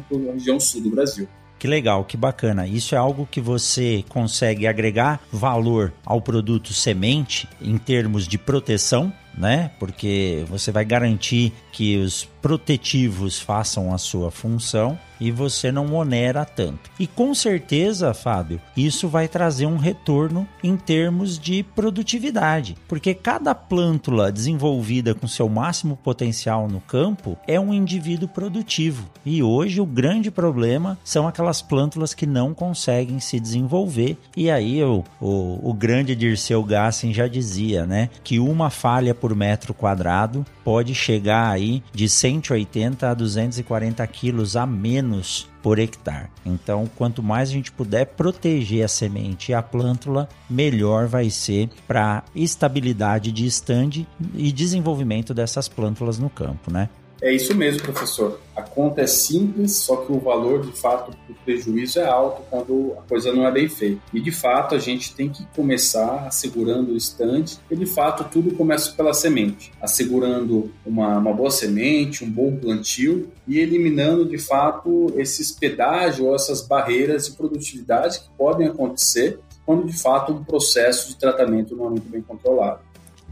para 0.10 0.30
a 0.30 0.34
região 0.34 0.60
sul 0.60 0.82
do 0.82 0.90
Brasil. 0.90 1.28
Que 1.60 1.68
legal, 1.68 2.06
que 2.06 2.16
bacana. 2.16 2.68
Isso 2.68 2.94
é 2.94 2.98
algo 2.98 3.28
que 3.30 3.42
você 3.42 4.04
consegue 4.10 4.68
agregar 4.68 5.20
valor 5.32 5.92
ao 6.06 6.22
produto 6.22 6.74
semente 6.74 7.48
em 7.60 7.78
termos 7.78 8.28
de 8.28 8.38
proteção, 8.38 9.12
né? 9.36 9.72
Porque 9.80 10.46
você 10.48 10.72
vai 10.72 10.86
garantir 10.86 11.52
que 11.72 11.98
os 11.98 12.28
protetivos 12.48 13.38
façam 13.42 13.94
a 13.94 13.98
sua 13.98 14.32
função 14.32 14.98
e 15.20 15.32
você 15.32 15.70
não 15.70 15.94
onera 15.94 16.46
tanto. 16.46 16.90
E 16.98 17.06
com 17.06 17.34
certeza, 17.34 18.14
Fábio, 18.14 18.62
isso 18.76 19.10
vai 19.10 19.28
trazer 19.28 19.66
um 19.66 19.76
retorno 19.78 20.48
em 20.64 20.78
termos 20.78 21.38
de 21.38 21.64
produtividade, 21.64 22.78
porque 22.88 23.14
cada 23.14 23.54
plântula 23.54 24.32
desenvolvida 24.32 25.14
com 25.14 25.28
seu 25.28 25.50
máximo 25.50 25.98
potencial 25.98 26.68
no 26.68 26.80
campo 26.80 27.38
é 27.48 27.60
um 27.60 27.74
indivíduo 27.74 28.30
produtivo. 28.30 29.10
E 29.26 29.44
hoje 29.44 29.82
o 29.82 29.86
grande 29.86 30.32
problema 30.32 30.98
são 31.04 31.28
aquelas 31.28 31.62
plântulas 31.62 32.14
que 32.14 32.26
não 32.26 32.54
conseguem 32.54 33.20
se 33.20 33.40
desenvolver. 33.40 34.18
E 34.38 34.50
aí 34.50 34.82
o, 34.84 35.04
o, 35.20 35.70
o 35.70 35.74
grande 35.74 36.16
Dirceu 36.16 36.64
Gassen 36.64 37.14
já 37.14 37.28
dizia, 37.28 37.86
né, 37.86 38.10
que 38.24 38.40
uma 38.40 38.70
falha 38.70 39.14
por 39.14 39.36
metro 39.36 39.74
quadrado 39.74 40.46
pode 40.68 40.94
chegar 40.94 41.50
aí 41.50 41.82
de 41.94 42.10
180 42.10 43.10
a 43.10 43.14
240 43.14 44.06
quilos 44.08 44.58
a 44.58 44.66
menos 44.66 45.50
por 45.64 45.80
hectare. 45.80 46.28
Então, 46.46 46.90
quanto 46.94 47.24
mais 47.24 47.48
a 47.48 47.54
gente 47.54 47.72
puder 47.72 48.06
proteger 48.06 48.84
a 48.84 48.88
semente 48.90 49.54
e 49.54 49.56
a 49.56 49.64
plântula, 49.64 50.28
melhor 50.50 51.08
vai 51.08 51.30
ser 51.30 51.70
para 51.88 52.22
estabilidade 52.36 53.32
de 53.32 53.46
estande 53.46 54.06
e 54.36 54.52
desenvolvimento 54.52 55.34
dessas 55.34 55.70
plântulas 55.70 56.20
no 56.20 56.30
campo, 56.30 56.70
né? 56.70 56.90
É 57.22 57.34
isso 57.34 57.56
mesmo, 57.56 57.82
professor. 57.82 58.40
A 58.56 58.62
conta 58.62 59.02
é 59.02 59.08
simples, 59.08 59.78
só 59.78 59.98
que 59.98 60.12
o 60.12 60.20
valor, 60.20 60.62
de 60.62 60.72
fato, 60.72 61.12
do 61.28 61.34
prejuízo 61.46 62.00
é 62.00 62.06
alto 62.06 62.44
quando 62.50 62.94
a 62.98 63.02
coisa 63.02 63.32
não 63.34 63.46
é 63.46 63.52
bem 63.52 63.68
feita. 63.68 64.02
E, 64.14 64.20
de 64.20 64.32
fato, 64.32 64.76
a 64.76 64.80
gente 64.80 65.16
tem 65.16 65.30
que 65.30 65.46
começar 65.56 66.28
assegurando 66.28 66.92
o 66.92 66.98
estande, 66.98 67.58
e, 67.70 67.76
de 67.76 67.86
fato, 67.86 68.24
tudo 68.32 68.56
começa 68.56 68.92
pela 68.92 69.14
semente. 69.14 69.72
Assegurando 69.82 70.72
uma, 70.86 71.18
uma 71.18 71.34
boa 71.34 71.52
semente, 71.52 72.24
um 72.24 72.30
bom 72.30 72.56
plantio 72.56 73.30
e 73.48 73.60
eliminando, 73.60 74.26
de 74.26 74.38
fato, 74.38 75.12
esses 75.16 75.52
pedágios 75.52 76.28
ou 76.28 76.36
essas 76.36 76.62
barreiras 76.62 77.28
de 77.28 77.32
produtividade 77.34 78.20
que 78.20 78.30
podem 78.38 78.68
acontecer 78.68 79.40
quando, 79.68 79.86
de 79.86 80.00
fato, 80.00 80.32
um 80.32 80.46
processo 80.46 81.10
de 81.10 81.18
tratamento 81.18 81.76
não 81.76 81.88
é 81.88 81.90
muito 81.90 82.10
bem 82.10 82.22
controlado. 82.22 82.80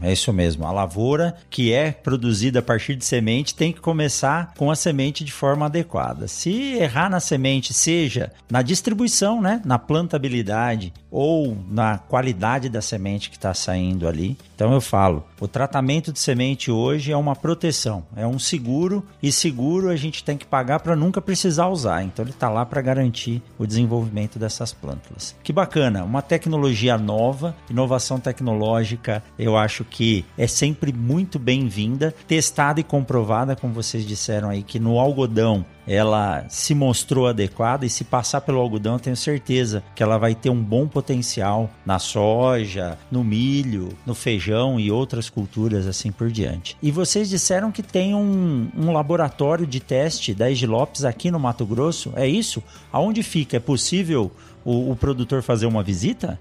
É 0.00 0.12
isso 0.12 0.32
mesmo. 0.32 0.66
A 0.66 0.72
lavoura 0.72 1.36
que 1.48 1.72
é 1.72 1.90
produzida 1.90 2.58
a 2.58 2.62
partir 2.62 2.94
de 2.94 3.04
semente 3.04 3.54
tem 3.54 3.72
que 3.72 3.80
começar 3.80 4.52
com 4.56 4.70
a 4.70 4.76
semente 4.76 5.24
de 5.24 5.32
forma 5.32 5.66
adequada. 5.66 6.28
Se 6.28 6.74
errar 6.74 7.08
na 7.08 7.20
semente, 7.20 7.72
seja 7.72 8.32
na 8.50 8.62
distribuição, 8.62 9.40
né, 9.40 9.60
na 9.64 9.78
plantabilidade 9.78 10.92
ou 11.10 11.56
na 11.68 11.98
qualidade 11.98 12.68
da 12.68 12.82
semente 12.82 13.30
que 13.30 13.36
está 13.36 13.54
saindo 13.54 14.06
ali, 14.06 14.36
então 14.54 14.72
eu 14.72 14.80
falo, 14.80 15.24
o 15.40 15.48
tratamento 15.48 16.12
de 16.12 16.18
semente 16.18 16.70
hoje 16.70 17.12
é 17.12 17.16
uma 17.16 17.36
proteção, 17.36 18.04
é 18.14 18.26
um 18.26 18.38
seguro 18.38 19.04
e 19.22 19.30
seguro 19.30 19.88
a 19.90 19.96
gente 19.96 20.24
tem 20.24 20.36
que 20.36 20.46
pagar 20.46 20.80
para 20.80 20.96
nunca 20.96 21.20
precisar 21.20 21.68
usar. 21.68 22.02
Então 22.02 22.24
ele 22.24 22.32
está 22.32 22.48
lá 22.48 22.64
para 22.64 22.80
garantir 22.80 23.42
o 23.58 23.66
desenvolvimento 23.66 24.38
dessas 24.38 24.72
plantas. 24.72 25.34
Que 25.42 25.52
bacana, 25.52 26.04
uma 26.04 26.22
tecnologia 26.22 26.98
nova, 26.98 27.54
inovação 27.70 28.18
tecnológica, 28.18 29.22
eu 29.38 29.56
acho 29.56 29.84
que 29.90 30.24
é 30.36 30.46
sempre 30.46 30.92
muito 30.92 31.38
bem-vinda, 31.38 32.14
testada 32.26 32.80
e 32.80 32.84
comprovada, 32.84 33.56
como 33.56 33.72
vocês 33.72 34.06
disseram 34.06 34.48
aí, 34.48 34.62
que 34.62 34.78
no 34.78 34.98
algodão 34.98 35.64
ela 35.86 36.44
se 36.48 36.74
mostrou 36.74 37.28
adequada 37.28 37.86
e 37.86 37.90
se 37.90 38.02
passar 38.02 38.40
pelo 38.40 38.58
algodão, 38.58 38.94
eu 38.94 39.00
tenho 39.00 39.16
certeza 39.16 39.82
que 39.94 40.02
ela 40.02 40.18
vai 40.18 40.34
ter 40.34 40.50
um 40.50 40.60
bom 40.60 40.88
potencial 40.88 41.70
na 41.84 41.98
soja, 41.98 42.98
no 43.10 43.22
milho, 43.22 43.90
no 44.04 44.14
feijão 44.14 44.80
e 44.80 44.90
outras 44.90 45.30
culturas 45.30 45.86
assim 45.86 46.10
por 46.10 46.30
diante. 46.30 46.76
E 46.82 46.90
vocês 46.90 47.28
disseram 47.28 47.70
que 47.70 47.82
tem 47.82 48.14
um, 48.14 48.68
um 48.76 48.92
laboratório 48.92 49.66
de 49.66 49.78
teste 49.78 50.34
da 50.34 50.46
Lopes 50.66 51.04
aqui 51.04 51.30
no 51.30 51.38
Mato 51.38 51.64
Grosso, 51.64 52.12
é 52.16 52.26
isso? 52.26 52.62
Aonde 52.92 53.22
fica? 53.22 53.56
É 53.58 53.60
possível 53.60 54.32
o, 54.64 54.90
o 54.90 54.96
produtor 54.96 55.42
fazer 55.42 55.66
uma 55.66 55.82
visita? 55.82 56.40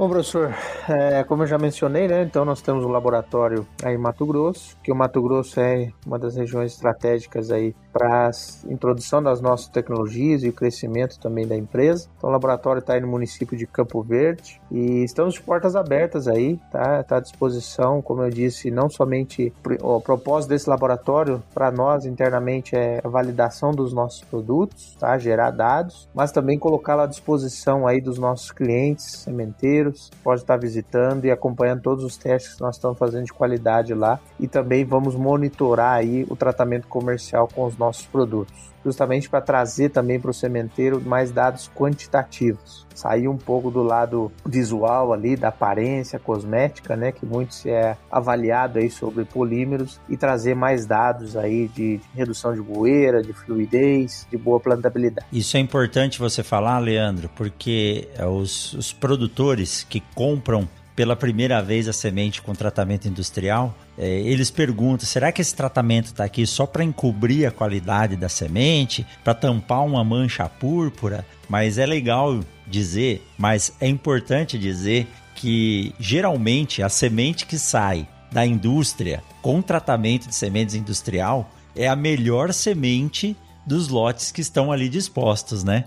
Bom, 0.00 0.08
professor, 0.08 0.54
é, 0.88 1.22
como 1.24 1.42
eu 1.42 1.46
já 1.46 1.58
mencionei, 1.58 2.08
né, 2.08 2.22
então 2.22 2.42
nós 2.42 2.62
temos 2.62 2.86
um 2.86 2.88
laboratório 2.88 3.66
aí 3.84 3.96
em 3.96 3.98
Mato 3.98 4.24
Grosso, 4.24 4.74
que 4.82 4.90
o 4.90 4.96
Mato 4.96 5.20
Grosso 5.20 5.60
é 5.60 5.92
uma 6.06 6.18
das 6.18 6.36
regiões 6.36 6.72
estratégicas 6.72 7.50
aí 7.50 7.76
para 7.92 8.28
a 8.28 8.30
introdução 8.70 9.22
das 9.22 9.40
nossas 9.40 9.68
tecnologias 9.68 10.42
e 10.42 10.48
o 10.48 10.52
crescimento 10.52 11.18
também 11.18 11.46
da 11.46 11.56
empresa. 11.56 12.08
Então 12.16 12.30
o 12.30 12.32
laboratório 12.32 12.80
está 12.80 12.94
aí 12.94 13.00
no 13.00 13.08
município 13.08 13.56
de 13.56 13.66
Campo 13.66 14.02
Verde 14.02 14.60
e 14.70 15.02
estamos 15.04 15.34
de 15.34 15.42
portas 15.42 15.74
abertas 15.74 16.28
aí, 16.28 16.58
tá? 16.70 17.00
Está 17.00 17.16
à 17.16 17.20
disposição, 17.20 18.00
como 18.00 18.22
eu 18.22 18.30
disse, 18.30 18.70
não 18.70 18.88
somente 18.88 19.52
o 19.82 20.00
propósito 20.00 20.50
desse 20.50 20.68
laboratório 20.68 21.42
para 21.52 21.70
nós 21.70 22.04
internamente 22.04 22.76
é 22.76 23.00
a 23.02 23.08
validação 23.08 23.72
dos 23.72 23.92
nossos 23.92 24.22
produtos, 24.22 24.96
tá? 24.98 25.18
Gerar 25.18 25.50
dados, 25.50 26.08
mas 26.14 26.32
também 26.32 26.58
colocá-lo 26.58 27.02
à 27.02 27.06
disposição 27.06 27.86
aí 27.86 28.00
dos 28.00 28.18
nossos 28.18 28.50
clientes, 28.50 29.04
sementeiros, 29.24 30.10
pode 30.22 30.42
estar 30.42 30.56
visitando 30.56 31.24
e 31.24 31.30
acompanhando 31.30 31.82
todos 31.82 32.04
os 32.04 32.16
testes 32.16 32.54
que 32.54 32.60
nós 32.60 32.76
estamos 32.76 32.98
fazendo 32.98 33.24
de 33.24 33.32
qualidade 33.32 33.94
lá 33.94 34.20
e 34.38 34.46
também 34.46 34.84
vamos 34.84 35.14
monitorar 35.14 35.94
aí 35.94 36.26
o 36.28 36.36
tratamento 36.36 36.86
comercial 36.88 37.48
com 37.52 37.64
os 37.64 37.76
nossos 37.80 38.06
produtos 38.06 38.70
justamente 38.84 39.28
para 39.28 39.40
trazer 39.40 39.90
também 39.90 40.18
para 40.18 40.30
o 40.30 40.34
sementeiro 40.34 41.00
mais 41.00 41.30
dados 41.30 41.70
quantitativos. 41.74 42.86
Sair 42.94 43.28
um 43.28 43.36
pouco 43.36 43.70
do 43.70 43.82
lado 43.82 44.32
visual 44.44 45.12
ali, 45.12 45.36
da 45.36 45.48
aparência 45.48 46.18
cosmética, 46.18 46.96
né, 46.96 47.12
que 47.12 47.24
muito 47.24 47.54
se 47.54 47.70
é 47.70 47.96
avaliado 48.10 48.78
aí 48.78 48.90
sobre 48.90 49.24
polímeros 49.24 50.00
e 50.08 50.16
trazer 50.16 50.54
mais 50.54 50.86
dados 50.86 51.36
aí 51.36 51.68
de, 51.68 51.98
de 51.98 52.02
redução 52.14 52.54
de 52.54 52.60
bueira, 52.60 53.22
de 53.22 53.32
fluidez, 53.32 54.26
de 54.30 54.36
boa 54.36 54.60
plantabilidade. 54.60 55.26
Isso 55.32 55.56
é 55.56 55.60
importante 55.60 56.18
você 56.18 56.42
falar, 56.42 56.78
Leandro, 56.78 57.30
porque 57.36 58.08
é, 58.16 58.26
os, 58.26 58.74
os 58.74 58.92
produtores 58.92 59.84
que 59.88 60.02
compram 60.14 60.68
pela 61.00 61.16
primeira 61.16 61.62
vez 61.62 61.88
a 61.88 61.94
semente 61.94 62.42
com 62.42 62.54
tratamento 62.54 63.08
industrial, 63.08 63.74
é, 63.96 64.06
eles 64.20 64.50
perguntam: 64.50 65.06
será 65.06 65.32
que 65.32 65.40
esse 65.40 65.54
tratamento 65.54 66.08
está 66.08 66.24
aqui 66.24 66.46
só 66.46 66.66
para 66.66 66.84
encobrir 66.84 67.46
a 67.46 67.50
qualidade 67.50 68.16
da 68.16 68.28
semente, 68.28 69.06
para 69.24 69.32
tampar 69.32 69.82
uma 69.82 70.04
mancha 70.04 70.46
púrpura? 70.46 71.24
Mas 71.48 71.78
é 71.78 71.86
legal 71.86 72.40
dizer, 72.66 73.26
mas 73.38 73.72
é 73.80 73.88
importante 73.88 74.58
dizer 74.58 75.08
que 75.34 75.94
geralmente 75.98 76.82
a 76.82 76.90
semente 76.90 77.46
que 77.46 77.56
sai 77.56 78.06
da 78.30 78.44
indústria 78.44 79.22
com 79.40 79.62
tratamento 79.62 80.28
de 80.28 80.34
sementes 80.34 80.74
industrial 80.74 81.50
é 81.74 81.88
a 81.88 81.96
melhor 81.96 82.52
semente 82.52 83.34
dos 83.64 83.88
lotes 83.88 84.30
que 84.30 84.42
estão 84.42 84.70
ali 84.70 84.86
dispostos, 84.86 85.64
né? 85.64 85.86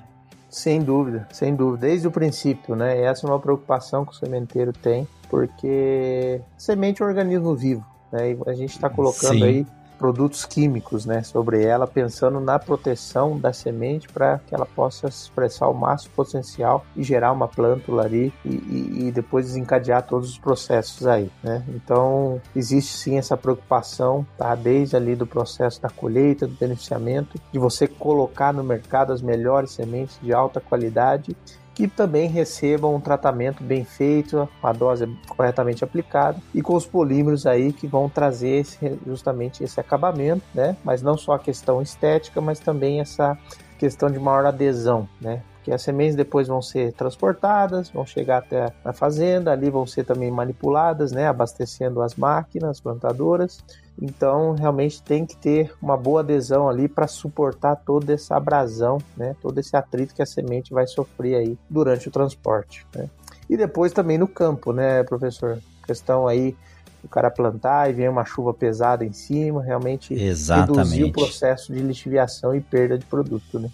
Sem 0.53 0.83
dúvida, 0.83 1.27
sem 1.31 1.55
dúvida, 1.55 1.87
desde 1.87 2.07
o 2.07 2.11
princípio, 2.11 2.75
né? 2.75 3.01
Essa 3.01 3.25
é 3.25 3.29
uma 3.29 3.39
preocupação 3.39 4.05
que 4.05 4.11
o 4.11 4.15
sementeiro 4.15 4.71
tem, 4.71 5.07
porque 5.27 6.39
semente 6.55 7.01
é 7.01 7.05
um 7.05 7.07
organismo 7.07 7.55
vivo, 7.55 7.83
né? 8.11 8.33
E 8.33 8.37
a 8.45 8.53
gente 8.53 8.69
está 8.69 8.87
colocando 8.87 9.39
Sim. 9.39 9.43
aí 9.43 9.67
produtos 10.03 10.43
químicos 10.43 11.05
né, 11.05 11.23
sobre 11.23 11.63
ela, 11.63 11.87
pensando 11.87 12.41
na 12.41 12.59
proteção 12.59 13.39
da 13.39 13.53
semente 13.53 14.09
para 14.09 14.37
que 14.39 14.53
ela 14.53 14.65
possa 14.65 15.07
expressar 15.07 15.69
o 15.69 15.73
máximo 15.73 16.11
potencial 16.13 16.85
e 16.93 17.01
gerar 17.01 17.31
uma 17.31 17.47
plântula 17.47 18.03
ali 18.03 18.33
e, 18.43 18.49
e, 18.49 19.07
e, 19.07 19.11
depois 19.13 19.45
desencadear 19.45 20.05
todos 20.05 20.31
os 20.31 20.37
processos 20.37 21.07
aí. 21.07 21.31
Né? 21.41 21.63
Então, 21.69 22.41
existe 22.53 22.97
sim 22.97 23.17
essa 23.17 23.37
preocupação, 23.37 24.27
tá? 24.37 24.53
desde 24.55 24.97
ali 24.97 25.15
do 25.15 25.25
processo 25.25 25.81
da 25.81 25.89
colheita, 25.89 26.45
do 26.47 26.55
beneficiamento, 26.55 27.39
de 27.49 27.57
você 27.57 27.87
colocar 27.87 28.51
no 28.51 28.61
mercado 28.61 29.13
as 29.13 29.21
melhores 29.21 29.71
sementes 29.71 30.19
de 30.21 30.33
alta 30.33 30.59
qualidade 30.59 31.33
que 31.73 31.88
também 31.88 32.27
recebam 32.27 32.95
um 32.95 32.99
tratamento 32.99 33.63
bem 33.63 33.83
feito, 33.83 34.47
a 34.62 34.71
dose 34.71 35.07
corretamente 35.27 35.83
aplicada 35.83 36.39
e 36.53 36.62
com 36.62 36.75
os 36.75 36.86
polímeros 36.86 37.45
aí 37.45 37.73
que 37.73 37.88
vão 37.88 38.07
trazer 38.07 38.62
esse, 38.62 38.99
justamente 39.05 39.63
esse 39.63 39.79
acabamento, 39.79 40.43
né? 40.53 40.77
Mas 40.83 41.01
não 41.01 41.17
só 41.17 41.33
a 41.33 41.39
questão 41.39 41.81
estética, 41.81 42.39
mas 42.39 42.59
também 42.59 42.99
essa 42.99 43.38
questão 43.79 44.09
de 44.09 44.19
maior 44.19 44.45
adesão, 44.45 45.07
né? 45.19 45.41
Que 45.63 45.71
as 45.71 45.82
sementes 45.82 46.15
depois 46.15 46.47
vão 46.47 46.62
ser 46.62 46.93
transportadas, 46.93 47.89
vão 47.89 48.06
chegar 48.06 48.39
até 48.39 48.73
a 48.84 48.93
fazenda, 48.93 49.52
ali 49.52 49.69
vão 49.69 49.88
ser 49.88 50.04
também 50.04 50.30
manipuladas, 50.30 51.12
né, 51.12 51.28
abastecendo 51.28 52.02
as 52.02 52.15
máquinas 52.15 52.80
plantadoras 52.80 53.63
então, 54.02 54.54
realmente 54.54 55.02
tem 55.02 55.26
que 55.26 55.36
ter 55.38 55.73
uma 55.82 55.95
boa 55.95 56.21
adesão 56.21 56.67
ali 56.67 56.88
para 56.88 57.08
suportar 57.08 57.76
toda 57.76 58.13
essa 58.13 58.36
abrasão, 58.36 58.97
né? 59.15 59.36
todo 59.41 59.60
esse 59.60 59.76
atrito 59.76 60.15
que 60.15 60.21
a 60.21 60.26
semente 60.26 60.73
vai 60.73 60.88
sofrer 60.88 61.36
aí 61.36 61.58
durante 61.69 62.08
o 62.08 62.12
transporte. 62.12 62.86
Né? 62.95 63.10
E 63.49 63.56
depois 63.56 63.91
também 63.91 64.17
no 64.17 64.28
campo, 64.28 64.73
né, 64.73 65.04
professor? 65.04 65.60
Questão 65.86 66.28
aí 66.28 66.56
o 67.04 67.08
cara 67.08 67.30
plantar 67.30 67.89
e 67.89 67.93
vem 67.93 68.08
uma 68.08 68.23
chuva 68.23 68.54
pesada 68.54 69.04
em 69.04 69.12
cima, 69.12 69.62
realmente 69.62 70.13
Exatamente. 70.13 70.78
reduzir 70.78 71.04
o 71.04 71.12
processo 71.12 71.73
de 71.73 71.80
lixiviação 71.80 72.56
e 72.56 72.62
perda 72.62 72.97
de 72.97 73.06
produto, 73.06 73.60
né? 73.60 73.69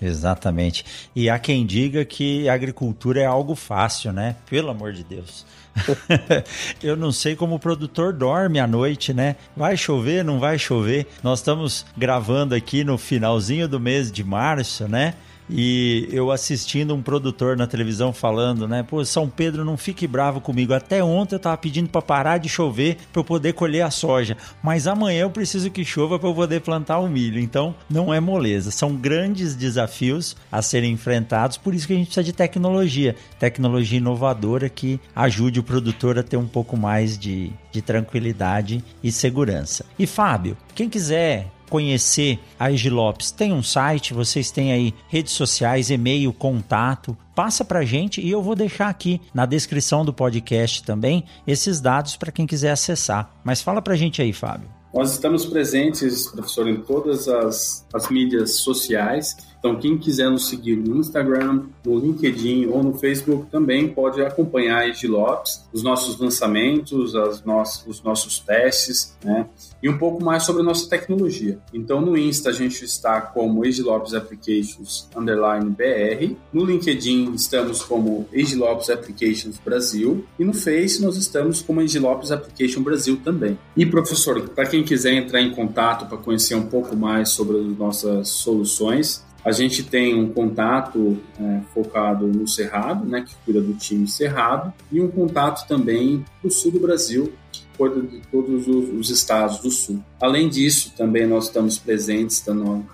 Exatamente. 0.00 0.84
E 1.14 1.30
há 1.30 1.38
quem 1.38 1.64
diga 1.64 2.04
que 2.04 2.48
agricultura 2.48 3.20
é 3.20 3.24
algo 3.24 3.54
fácil, 3.54 4.12
né? 4.12 4.36
Pelo 4.48 4.70
amor 4.70 4.92
de 4.92 5.02
Deus. 5.02 5.46
eu 6.82 6.96
não 6.96 7.12
sei 7.12 7.36
como 7.36 7.54
o 7.54 7.58
produtor 7.58 8.12
dorme 8.12 8.58
à 8.58 8.66
noite, 8.66 9.12
né? 9.12 9.36
Vai 9.56 9.76
chover, 9.76 10.24
não 10.24 10.38
vai 10.38 10.58
chover? 10.58 11.06
Nós 11.22 11.40
estamos 11.40 11.86
gravando 11.96 12.54
aqui 12.54 12.84
no 12.84 12.98
finalzinho 12.98 13.68
do 13.68 13.80
mês 13.80 14.10
de 14.10 14.24
março, 14.24 14.88
né? 14.88 15.14
E 15.48 16.08
eu 16.10 16.30
assistindo 16.30 16.94
um 16.94 17.02
produtor 17.02 17.56
na 17.56 17.66
televisão 17.66 18.12
falando, 18.12 18.66
né? 18.66 18.82
Pô, 18.82 19.04
São 19.04 19.28
Pedro, 19.28 19.64
não 19.64 19.76
fique 19.76 20.06
bravo 20.06 20.40
comigo. 20.40 20.74
Até 20.74 21.02
ontem 21.02 21.36
eu 21.36 21.40
tava 21.40 21.56
pedindo 21.56 21.88
para 21.88 22.02
parar 22.02 22.38
de 22.38 22.48
chover 22.48 22.96
para 23.12 23.20
eu 23.20 23.24
poder 23.24 23.52
colher 23.52 23.82
a 23.82 23.90
soja. 23.90 24.36
Mas 24.62 24.86
amanhã 24.86 25.22
eu 25.22 25.30
preciso 25.30 25.70
que 25.70 25.84
chova 25.84 26.18
para 26.18 26.28
eu 26.28 26.34
poder 26.34 26.60
plantar 26.60 26.98
o 26.98 27.08
milho. 27.08 27.40
Então, 27.40 27.74
não 27.88 28.12
é 28.12 28.18
moleza. 28.18 28.70
São 28.70 28.96
grandes 28.96 29.54
desafios 29.54 30.36
a 30.50 30.60
serem 30.60 30.92
enfrentados. 30.92 31.56
Por 31.56 31.74
isso 31.74 31.86
que 31.86 31.92
a 31.92 31.96
gente 31.96 32.06
precisa 32.06 32.24
de 32.24 32.32
tecnologia. 32.32 33.14
Tecnologia 33.38 33.98
inovadora 33.98 34.68
que 34.68 35.00
ajude 35.14 35.60
o 35.60 35.62
produtor 35.62 36.18
a 36.18 36.22
ter 36.22 36.36
um 36.36 36.48
pouco 36.48 36.76
mais 36.76 37.16
de, 37.18 37.52
de 37.70 37.80
tranquilidade 37.80 38.82
e 39.02 39.12
segurança. 39.12 39.84
E 39.98 40.06
Fábio, 40.06 40.56
quem 40.74 40.88
quiser 40.88 41.55
conhecer 41.68 42.38
a 42.58 42.70
Egilopes, 42.70 43.30
tem 43.30 43.52
um 43.52 43.62
site, 43.62 44.14
vocês 44.14 44.50
têm 44.50 44.72
aí 44.72 44.94
redes 45.08 45.32
sociais, 45.32 45.90
e-mail, 45.90 46.32
contato. 46.32 47.16
Passa 47.34 47.64
pra 47.64 47.84
gente 47.84 48.20
e 48.20 48.30
eu 48.30 48.42
vou 48.42 48.54
deixar 48.54 48.88
aqui 48.88 49.20
na 49.34 49.44
descrição 49.44 50.04
do 50.04 50.12
podcast 50.12 50.82
também 50.82 51.24
esses 51.46 51.80
dados 51.80 52.16
para 52.16 52.32
quem 52.32 52.46
quiser 52.46 52.70
acessar. 52.70 53.30
Mas 53.44 53.60
fala 53.60 53.82
pra 53.82 53.94
gente 53.94 54.22
aí, 54.22 54.32
Fábio. 54.32 54.76
Nós 54.94 55.12
estamos 55.12 55.44
presentes, 55.44 56.28
professor, 56.28 56.66
em 56.66 56.80
todas 56.80 57.28
as, 57.28 57.86
as 57.92 58.08
mídias 58.08 58.60
sociais. 58.60 59.36
Então, 59.66 59.80
quem 59.80 59.98
quiser 59.98 60.30
nos 60.30 60.48
seguir 60.48 60.76
no 60.76 60.98
Instagram, 60.98 61.64
no 61.84 61.98
LinkedIn 61.98 62.66
ou 62.66 62.84
no 62.84 62.94
Facebook 62.94 63.50
também 63.50 63.88
pode 63.88 64.22
acompanhar 64.22 64.78
a 64.78 64.88
Edilopes, 64.88 65.64
os 65.72 65.82
nossos 65.82 66.20
lançamentos, 66.20 67.16
as 67.16 67.44
nossas, 67.44 67.84
os 67.84 68.00
nossos 68.00 68.38
testes, 68.38 69.16
né? 69.24 69.46
E 69.82 69.88
um 69.88 69.98
pouco 69.98 70.24
mais 70.24 70.44
sobre 70.44 70.62
a 70.62 70.64
nossa 70.64 70.88
tecnologia. 70.88 71.58
Então, 71.74 72.00
no 72.00 72.16
Insta 72.16 72.50
a 72.50 72.52
gente 72.52 72.84
está 72.84 73.20
como 73.20 73.64
Edilopes 73.64 74.14
Applications 74.14 75.08
underline 75.16 75.68
BR, 75.68 76.36
no 76.52 76.64
LinkedIn 76.64 77.34
estamos 77.34 77.82
como 77.82 78.28
Edilopes 78.32 78.88
Applications 78.88 79.58
Brasil 79.58 80.24
e 80.38 80.44
no 80.44 80.54
Face 80.54 81.02
nós 81.02 81.16
estamos 81.16 81.60
como 81.60 81.82
Edilopes 81.82 82.30
Application 82.30 82.82
Brasil 82.82 83.20
também. 83.24 83.58
E 83.76 83.84
professor, 83.84 84.48
para 84.50 84.66
quem 84.66 84.84
quiser 84.84 85.14
entrar 85.14 85.40
em 85.40 85.50
contato 85.50 86.06
para 86.06 86.18
conhecer 86.18 86.54
um 86.54 86.66
pouco 86.66 86.94
mais 86.94 87.30
sobre 87.30 87.58
as 87.58 87.76
nossas 87.76 88.28
soluções, 88.28 89.26
a 89.46 89.52
gente 89.52 89.84
tem 89.84 90.12
um 90.12 90.28
contato 90.32 91.16
é, 91.40 91.60
focado 91.72 92.26
no 92.26 92.48
Cerrado, 92.48 93.06
né, 93.06 93.24
que 93.24 93.32
cuida 93.44 93.60
do 93.60 93.74
time 93.74 94.08
Cerrado, 94.08 94.74
e 94.90 95.00
um 95.00 95.06
contato 95.06 95.68
também 95.68 96.24
do 96.42 96.50
sul 96.50 96.72
do 96.72 96.80
Brasil, 96.80 97.32
que 97.52 97.62
cuida 97.78 98.02
de 98.02 98.20
todos 98.26 98.66
os, 98.66 98.88
os, 98.92 99.08
estados 99.08 99.60
do 99.60 99.70
sul. 99.70 100.02
Além 100.20 100.48
disso, 100.48 100.92
também 100.96 101.28
nós 101.28 101.44
estamos 101.44 101.78
presentes 101.78 102.44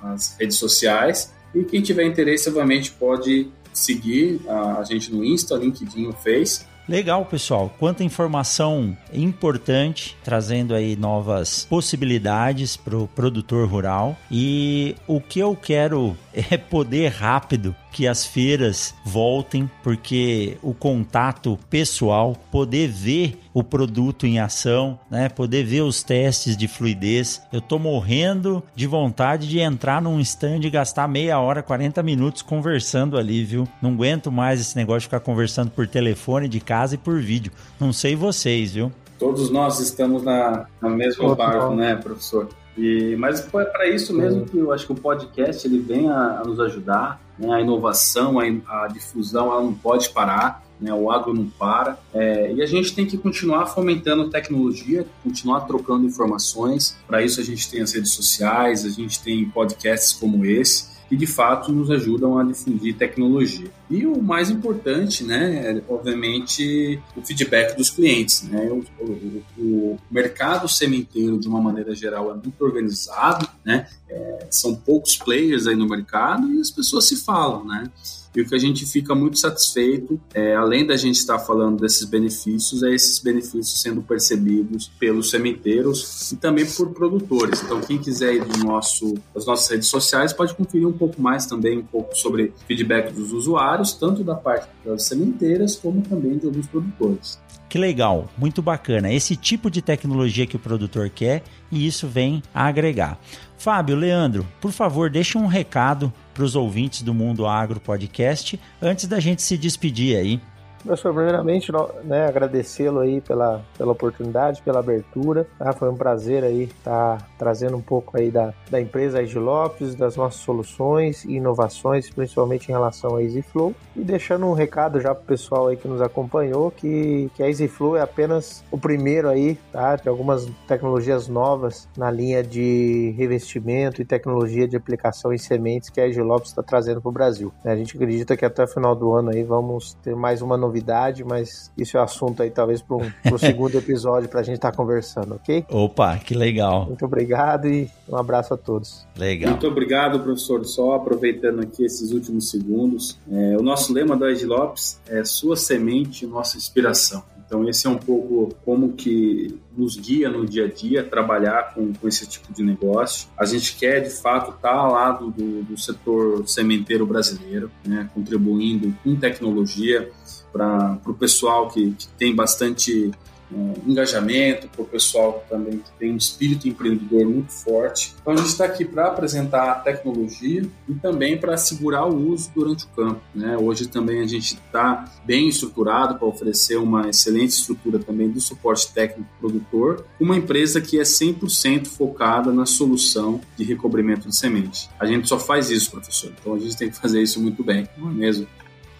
nas 0.02 0.36
redes 0.38 0.58
sociais, 0.58 1.32
e 1.54 1.64
quem 1.64 1.80
tiver 1.80 2.04
interesse, 2.04 2.50
obviamente, 2.50 2.92
pode 2.92 3.48
seguir 3.72 4.38
a, 4.46 4.80
a 4.80 4.84
gente 4.84 5.10
no 5.10 5.24
Insta, 5.24 5.56
LinkedIn 5.56 6.08
ou 6.08 6.12
Face, 6.12 6.66
Legal, 6.88 7.24
pessoal. 7.24 7.72
Quanta 7.78 8.02
informação 8.02 8.96
importante, 9.12 10.16
trazendo 10.24 10.74
aí 10.74 10.96
novas 10.96 11.64
possibilidades 11.68 12.76
para 12.76 12.96
o 12.96 13.06
produtor 13.06 13.68
rural. 13.68 14.16
E 14.30 14.96
o 15.06 15.20
que 15.20 15.38
eu 15.38 15.54
quero 15.54 16.16
é 16.34 16.56
poder 16.56 17.08
rápido 17.12 17.74
que 17.92 18.08
as 18.08 18.24
feiras 18.24 18.94
voltem, 19.04 19.70
porque 19.82 20.56
o 20.62 20.72
contato 20.72 21.58
pessoal, 21.68 22.34
poder 22.50 22.88
ver 22.88 23.38
o 23.52 23.62
produto 23.62 24.26
em 24.26 24.40
ação, 24.40 24.98
né? 25.10 25.28
Poder 25.28 25.64
ver 25.64 25.82
os 25.82 26.02
testes 26.02 26.56
de 26.56 26.66
fluidez. 26.66 27.42
Eu 27.52 27.60
tô 27.60 27.78
morrendo 27.78 28.62
de 28.74 28.86
vontade 28.86 29.48
de 29.48 29.60
entrar 29.60 30.00
num 30.00 30.18
stand 30.20 30.60
e 30.62 30.70
gastar 30.70 31.06
meia 31.06 31.38
hora, 31.38 31.62
40 31.62 32.02
minutos 32.02 32.42
conversando 32.42 33.18
ali, 33.18 33.44
viu? 33.44 33.68
Não 33.80 33.92
aguento 33.92 34.32
mais 34.32 34.60
esse 34.60 34.74
negócio 34.76 35.00
de 35.00 35.06
ficar 35.06 35.20
conversando 35.20 35.70
por 35.70 35.86
telefone 35.86 36.48
de 36.48 36.60
casa 36.60 36.94
e 36.94 36.98
por 36.98 37.20
vídeo. 37.20 37.52
Não 37.78 37.92
sei 37.92 38.16
vocês, 38.16 38.72
viu? 38.72 38.90
Todos 39.18 39.50
nós 39.50 39.78
estamos 39.78 40.22
na, 40.22 40.66
na 40.80 40.88
mesma 40.88 41.34
barco, 41.34 41.74
né, 41.74 41.94
professor? 41.94 42.48
E, 42.76 43.14
mas 43.16 43.46
é 43.54 43.64
para 43.64 43.86
isso 43.86 44.14
mesmo 44.14 44.46
que 44.46 44.56
eu 44.56 44.72
acho 44.72 44.86
que 44.86 44.92
o 44.92 44.96
podcast 44.96 45.66
ele 45.66 45.78
vem 45.78 46.08
a, 46.08 46.40
a 46.40 46.44
nos 46.44 46.58
ajudar, 46.58 47.20
né? 47.38 47.54
a 47.54 47.60
inovação, 47.60 48.38
a, 48.38 48.44
a, 48.84 48.88
difusão, 48.88 49.52
ela 49.52 49.62
não 49.62 49.74
pode 49.74 50.10
parar, 50.10 50.64
né? 50.80 50.92
o 50.92 51.10
agro 51.10 51.32
não 51.32 51.46
para, 51.46 51.98
é, 52.12 52.52
e 52.52 52.62
a 52.62 52.66
gente 52.66 52.94
tem 52.94 53.06
que 53.06 53.16
continuar 53.16 53.66
fomentando 53.66 54.30
tecnologia, 54.30 55.06
continuar 55.22 55.62
trocando 55.62 56.06
informações, 56.06 56.96
para 57.06 57.22
isso 57.22 57.40
a 57.40 57.44
gente 57.44 57.70
tem 57.70 57.80
as 57.80 57.92
redes 57.92 58.12
sociais, 58.12 58.84
a 58.84 58.90
gente 58.90 59.22
tem 59.22 59.48
podcasts 59.48 60.12
como 60.12 60.44
esse, 60.44 60.92
que 61.08 61.16
de 61.16 61.26
fato 61.26 61.70
nos 61.70 61.90
ajudam 61.90 62.38
a 62.38 62.44
difundir 62.44 62.96
tecnologia. 62.96 63.70
E 63.92 64.06
o 64.06 64.22
mais 64.22 64.48
importante, 64.48 65.22
né, 65.22 65.66
é, 65.66 65.82
obviamente, 65.86 66.98
o 67.14 67.20
feedback 67.20 67.76
dos 67.76 67.90
clientes. 67.90 68.42
Né? 68.44 68.70
O, 68.70 68.82
o, 69.04 69.44
o, 69.58 69.98
mercado 70.10 70.66
sementeiro, 70.66 71.38
de 71.38 71.46
uma 71.46 71.60
maneira 71.60 71.94
geral, 71.94 72.30
é 72.30 72.34
muito 72.34 72.58
organizado, 72.64 73.46
né? 73.62 73.86
É, 74.08 74.46
são 74.50 74.74
poucos 74.74 75.16
players 75.16 75.66
aí 75.66 75.76
no 75.76 75.86
mercado 75.86 76.50
e 76.54 76.60
as 76.60 76.70
pessoas 76.70 77.06
se 77.06 77.16
falam, 77.16 77.66
né? 77.66 77.90
E 78.34 78.40
o 78.40 78.48
que 78.48 78.54
a 78.54 78.58
gente 78.58 78.86
fica 78.86 79.14
muito 79.14 79.38
satisfeito, 79.38 80.18
é, 80.32 80.54
além 80.54 80.86
da 80.86 80.96
gente 80.96 81.16
estar 81.16 81.38
falando 81.38 81.80
desses 81.80 82.04
benefícios, 82.06 82.82
é 82.82 82.94
esses 82.94 83.18
benefícios 83.18 83.80
sendo 83.80 84.00
percebidos 84.00 84.90
pelos 84.98 85.28
sementeiros 85.28 86.32
e 86.32 86.36
também 86.36 86.64
por 86.64 86.90
produtores. 86.90 87.62
Então, 87.62 87.80
quem 87.82 87.98
quiser 87.98 88.34
ir 88.34 88.44
do 88.44 88.64
nosso, 88.64 89.14
das 89.34 89.44
nossas 89.44 89.68
redes 89.68 89.88
sociais 89.88 90.32
pode 90.32 90.54
conferir 90.54 90.88
um 90.88 90.92
pouco 90.92 91.20
mais 91.20 91.44
também, 91.44 91.78
um 91.78 91.84
pouco 91.84 92.16
sobre 92.16 92.54
feedback 92.66 93.12
dos 93.12 93.32
usuários, 93.32 93.81
tanto 93.90 94.22
da 94.22 94.34
parte 94.34 94.68
das 94.84 95.04
sementeiras 95.04 95.74
como 95.74 96.02
também 96.02 96.38
de 96.38 96.46
alguns 96.46 96.66
produtores. 96.66 97.40
Que 97.72 97.78
legal, 97.78 98.28
muito 98.36 98.60
bacana. 98.60 99.10
Esse 99.10 99.34
tipo 99.34 99.70
de 99.70 99.80
tecnologia 99.80 100.46
que 100.46 100.56
o 100.56 100.58
produtor 100.58 101.08
quer 101.08 101.42
e 101.70 101.86
isso 101.86 102.06
vem 102.06 102.42
a 102.54 102.66
agregar. 102.66 103.18
Fábio, 103.56 103.96
Leandro, 103.96 104.46
por 104.60 104.72
favor, 104.72 105.08
deixe 105.08 105.38
um 105.38 105.46
recado 105.46 106.12
para 106.34 106.44
os 106.44 106.54
ouvintes 106.54 107.00
do 107.00 107.14
Mundo 107.14 107.46
Agro 107.46 107.80
Podcast 107.80 108.60
antes 108.80 109.06
da 109.06 109.18
gente 109.18 109.40
se 109.40 109.56
despedir 109.56 110.18
aí. 110.18 110.38
Professor, 110.84 111.14
primeiramente, 111.14 111.70
né, 112.02 112.26
agradecê-lo 112.26 112.98
aí 113.00 113.20
pela, 113.20 113.64
pela 113.78 113.92
oportunidade, 113.92 114.60
pela 114.62 114.80
abertura. 114.80 115.46
Tá? 115.56 115.72
Foi 115.72 115.88
um 115.88 115.96
prazer 115.96 116.42
aí 116.42 116.64
estar 116.64 117.18
tá 117.18 117.26
trazendo 117.38 117.76
um 117.76 117.80
pouco 117.80 118.18
aí 118.18 118.32
da, 118.32 118.52
da 118.68 118.80
empresa 118.80 119.22
Easy 119.22 119.38
Lopes, 119.38 119.94
das 119.94 120.16
nossas 120.16 120.40
soluções 120.40 121.24
e 121.24 121.34
inovações, 121.34 122.10
principalmente 122.10 122.68
em 122.68 122.72
relação 122.72 123.14
a 123.14 123.22
EasyFlow. 123.22 123.72
E 123.94 124.00
deixando 124.00 124.46
um 124.46 124.54
recado 124.54 125.00
já 125.00 125.14
para 125.14 125.22
o 125.22 125.26
pessoal 125.26 125.68
aí 125.68 125.76
que 125.76 125.86
nos 125.86 126.00
acompanhou, 126.00 126.72
que, 126.72 127.30
que 127.36 127.44
a 127.44 127.46
EasyFlow 127.46 127.96
é 127.96 128.00
apenas 128.00 128.64
o 128.70 128.76
primeiro 128.76 129.28
aí, 129.28 129.56
tá? 129.70 129.94
De 129.94 130.08
algumas 130.08 130.50
tecnologias 130.66 131.28
novas 131.28 131.88
na 131.96 132.10
linha 132.10 132.42
de 132.42 133.14
revestimento 133.16 134.02
e 134.02 134.04
tecnologia 134.04 134.66
de 134.66 134.76
aplicação 134.76 135.32
em 135.32 135.38
sementes 135.38 135.90
que 135.90 136.00
a 136.00 136.22
Lopes 136.22 136.50
está 136.50 136.62
trazendo 136.62 137.00
para 137.00 137.08
o 137.08 137.12
Brasil. 137.12 137.52
A 137.64 137.76
gente 137.76 137.96
acredita 137.96 138.36
que 138.36 138.44
até 138.44 138.64
o 138.64 138.68
final 138.68 138.96
do 138.96 139.12
ano 139.12 139.30
aí 139.30 139.44
vamos 139.44 139.94
ter 140.02 140.16
mais 140.16 140.42
uma 140.42 140.56
novidade 140.56 140.71
novidade, 140.72 141.22
mas 141.22 141.70
isso 141.76 141.98
é 141.98 142.00
assunto 142.00 142.42
aí 142.42 142.50
talvez 142.50 142.80
para 142.80 142.96
um 142.96 143.10
segundo 143.38 143.76
episódio 143.76 144.28
para 144.28 144.40
a 144.40 144.42
gente 144.42 144.56
estar 144.56 144.70
tá 144.70 144.76
conversando, 144.76 145.34
ok? 145.34 145.66
Opa, 145.68 146.16
que 146.16 146.34
legal. 146.34 146.86
Muito 146.86 147.04
obrigado 147.04 147.68
e 147.68 147.90
um 148.08 148.16
abraço 148.16 148.54
a 148.54 148.56
todos. 148.56 149.06
Legal. 149.16 149.50
Muito 149.50 149.66
obrigado, 149.66 150.20
professor. 150.20 150.64
Só 150.64 150.94
aproveitando 150.94 151.60
aqui 151.60 151.84
esses 151.84 152.12
últimos 152.12 152.50
segundos, 152.50 153.18
é, 153.30 153.56
o 153.58 153.62
nosso 153.62 153.92
lema 153.92 154.16
da 154.16 154.30
Ed 154.30 154.44
Lopes 154.46 154.98
é 155.06 155.22
sua 155.24 155.56
semente, 155.56 156.26
nossa 156.26 156.56
inspiração. 156.56 157.22
Então 157.52 157.68
esse 157.68 157.86
é 157.86 157.90
um 157.90 157.98
pouco 157.98 158.56
como 158.64 158.94
que 158.94 159.60
nos 159.76 159.94
guia 159.94 160.30
no 160.30 160.46
dia 160.46 160.64
a 160.64 160.68
dia 160.68 161.04
trabalhar 161.04 161.74
com, 161.74 161.92
com 161.92 162.08
esse 162.08 162.26
tipo 162.26 162.50
de 162.50 162.62
negócio. 162.62 163.28
A 163.36 163.44
gente 163.44 163.76
quer 163.76 164.00
de 164.00 164.08
fato 164.08 164.52
estar 164.52 164.72
ao 164.72 164.92
lado 164.92 165.30
do, 165.30 165.62
do 165.62 165.78
setor 165.78 166.48
sementeiro 166.48 167.04
brasileiro, 167.04 167.70
né, 167.86 168.08
contribuindo 168.14 168.96
com 169.04 169.14
tecnologia 169.16 170.10
para 170.50 170.98
o 171.06 171.12
pessoal 171.12 171.68
que, 171.68 171.90
que, 171.92 172.08
tem 172.16 172.34
bastante 172.34 173.10
é, 173.54 173.90
engajamento, 173.90 174.68
para 174.68 174.82
o 174.82 174.84
pessoal 174.84 175.44
também 175.48 175.78
que 175.78 175.90
tem 175.98 176.12
um 176.12 176.16
espírito 176.16 176.68
empreendedor 176.68 177.24
muito 177.24 177.52
forte. 177.52 178.14
Então 178.20 178.32
a 178.32 178.36
gente 178.36 178.48
está 178.48 178.64
aqui 178.64 178.84
para 178.84 179.08
apresentar 179.08 179.70
a 179.70 179.74
tecnologia 179.74 180.64
e 180.88 180.94
também 180.94 181.36
para 181.36 181.54
assegurar 181.54 182.08
o 182.08 182.30
uso 182.30 182.50
durante 182.54 182.84
o 182.84 182.88
campo. 182.88 183.20
Né? 183.34 183.56
Hoje 183.56 183.86
também 183.88 184.20
a 184.20 184.26
gente 184.26 184.54
está 184.54 185.04
bem 185.24 185.48
estruturado 185.48 186.16
para 186.16 186.26
oferecer 186.26 186.76
uma 186.76 187.08
excelente 187.08 187.50
estrutura 187.50 187.98
também 187.98 188.30
do 188.30 188.40
suporte 188.40 188.92
técnico 188.92 189.28
produtor, 189.38 190.04
uma 190.18 190.36
empresa 190.36 190.80
que 190.80 190.98
é 190.98 191.02
100% 191.02 191.86
focada 191.86 192.52
na 192.52 192.66
solução 192.66 193.40
de 193.56 193.64
recobrimento 193.64 194.28
de 194.28 194.36
semente. 194.36 194.88
A 194.98 195.06
gente 195.06 195.28
só 195.28 195.38
faz 195.38 195.70
isso, 195.70 195.90
professor, 195.90 196.32
então 196.40 196.54
a 196.54 196.58
gente 196.58 196.76
tem 196.76 196.90
que 196.90 196.96
fazer 196.96 197.22
isso 197.22 197.40
muito 197.40 197.62
bem, 197.62 197.88
não 197.96 198.10
é 198.10 198.12
mesmo? 198.12 198.46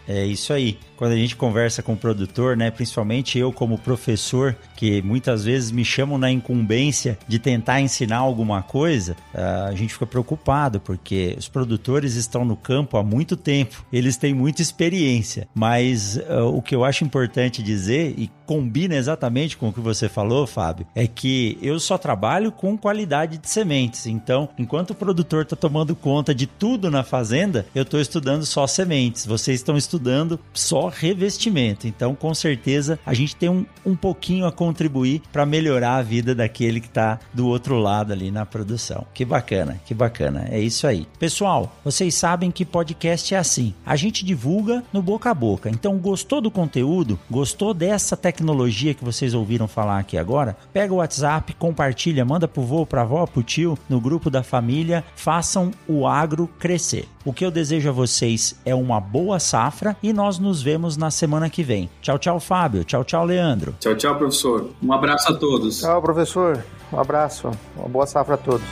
É 0.07 0.25
isso 0.25 0.53
aí. 0.53 0.79
Quando 0.97 1.13
a 1.13 1.17
gente 1.17 1.35
conversa 1.35 1.83
com 1.83 1.95
o 1.95 1.97
produtor, 1.97 2.57
né, 2.57 2.71
principalmente 2.71 3.39
eu 3.39 3.53
como 3.53 3.79
professor, 3.79 4.57
que 4.77 5.03
muitas 5.03 5.45
vezes 5.45 5.71
me 5.71 5.85
chamam 5.85 6.17
na 6.17 6.31
incumbência 6.31 7.19
de 7.27 7.39
tentar 7.39 7.81
ensinar 7.81 8.19
alguma 8.19 8.63
coisa, 8.63 9.17
ah, 9.35 9.67
a 9.67 9.75
gente 9.75 9.93
fica 9.93 10.07
preocupado 10.07 10.81
porque 10.81 11.35
os 11.39 11.49
produtores 11.49 12.15
estão 12.15 12.45
no 12.45 12.57
campo 12.57 12.97
há 12.97 13.03
muito 13.03 13.37
tempo, 13.37 13.85
eles 13.93 14.17
têm 14.17 14.35
muita 14.35 14.63
experiência, 14.63 15.49
mas 15.55 16.17
uh, 16.17 16.47
o 16.55 16.63
que 16.63 16.75
eu 16.75 16.85
acho 16.85 17.05
importante 17.05 17.63
dizer 17.63 18.15
e 18.17 18.31
combina 18.53 18.95
exatamente 18.95 19.57
com 19.57 19.71
o 19.71 19.73
que 19.73 19.81
você 19.81 20.11
falou, 20.11 20.47
Fábio, 20.47 20.87
é 20.95 21.07
que 21.07 21.57
eu 21.63 21.81
só 21.81 21.97
trabalho 21.97 22.53
com 22.53 22.77
qualidade 22.77 23.39
de 23.39 23.49
sementes. 23.49 24.07
Então, 24.07 24.47
enquanto 24.59 24.91
o 24.91 24.95
produtor 24.95 25.45
está 25.45 25.57
tomando 25.57 25.97
conta 25.97 26.35
de 26.35 26.47
tudo 26.47 26.91
na 26.91 27.03
fazenda, 27.03 27.65
eu 27.75 27.83
estou 27.83 27.99
estudando 27.99 28.45
só 28.45 28.67
sementes. 28.67 29.25
Vocês 29.25 29.59
estão 29.59 29.75
estudando 29.75 30.39
só 30.53 30.89
revestimento. 30.89 31.89
Então, 31.89 32.15
com 32.15 32.35
certeza, 32.35 32.99
a 33.07 33.15
gente 33.15 33.35
tem 33.35 33.49
um, 33.49 33.65
um 33.87 33.97
pouquinho 33.97 34.45
a 34.45 34.53
contribuir 34.53 35.23
para 35.33 35.47
melhorar 35.47 35.97
a 35.97 36.03
vida 36.03 36.35
daquele 36.35 36.79
que 36.79 36.89
está 36.89 37.19
do 37.33 37.49
outro 37.49 37.79
lado 37.79 38.13
ali 38.13 38.31
na 38.31 38.45
produção. 38.45 39.07
Que 39.15 39.25
bacana, 39.25 39.81
que 39.87 39.95
bacana. 39.95 40.47
É 40.51 40.61
isso 40.61 40.87
aí. 40.87 41.09
Pessoal, 41.19 41.75
vocês 41.83 42.15
sabem 42.15 42.51
que 42.51 42.67
podcast 42.67 43.35
é 43.35 43.39
assim. 43.39 43.73
A 43.87 43.97
gente 43.97 44.27
divulga 44.27 44.85
no 44.93 45.01
boca 45.01 45.31
a 45.31 45.35
boca. 45.35 45.71
Então, 45.71 45.97
gostou 45.97 46.43
do 46.43 46.51
conteúdo? 46.51 47.19
Gostou 47.31 47.73
dessa 47.73 48.15
tecnologia? 48.15 48.42
Tecnologia 48.43 48.93
que 48.93 49.05
vocês 49.05 49.35
ouviram 49.35 49.69
falar 49.69 50.01
aqui 50.01 50.19
agora, 50.19 50.57
pega 50.73 50.93
o 50.93 50.97
WhatsApp, 50.97 51.55
compartilha, 51.55 52.25
manda 52.25 52.49
pro 52.49 52.63
vô, 52.63 52.85
pra 52.85 53.03
avó, 53.03 53.25
pro 53.25 53.43
tio, 53.43 53.79
no 53.89 54.01
grupo 54.01 54.29
da 54.29 54.43
família, 54.43 55.05
façam 55.15 55.71
o 55.87 56.07
agro 56.07 56.49
crescer. 56.59 57.09
O 57.25 57.33
que 57.33 57.45
eu 57.45 57.53
desejo 57.53 57.89
a 57.89 57.93
vocês 57.93 58.57
é 58.65 58.75
uma 58.75 59.01
boa 59.01 59.39
safra 59.39 59.97
e 60.03 60.13
nós 60.13 60.41
nos 60.41 60.61
vemos 60.61 60.97
na 60.97 61.11
semana 61.11 61.49
que 61.49 61.63
vem. 61.63 61.89
Tchau, 62.01 62.19
tchau, 62.19 62.41
Fábio. 62.41 62.83
Tchau, 62.83 63.05
tchau, 63.05 63.25
Leandro. 63.25 63.77
Tchau, 63.79 63.95
tchau, 63.95 64.17
professor. 64.17 64.71
Um 64.83 64.93
abraço 64.93 65.33
a 65.33 65.37
todos. 65.37 65.81
Tchau, 65.81 66.03
professor. 66.03 66.65
Um 66.93 66.99
abraço. 66.99 67.51
Uma 67.77 67.89
boa 67.89 68.07
safra 68.07 68.35
a 68.35 68.39
todos. 68.39 68.67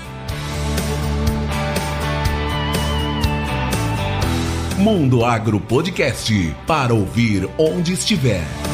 Mundo 4.79 5.25
Agro 5.25 5.61
Podcast 5.61 6.35
para 6.67 6.93
ouvir 6.93 7.49
onde 7.59 7.93
estiver. 7.93 8.70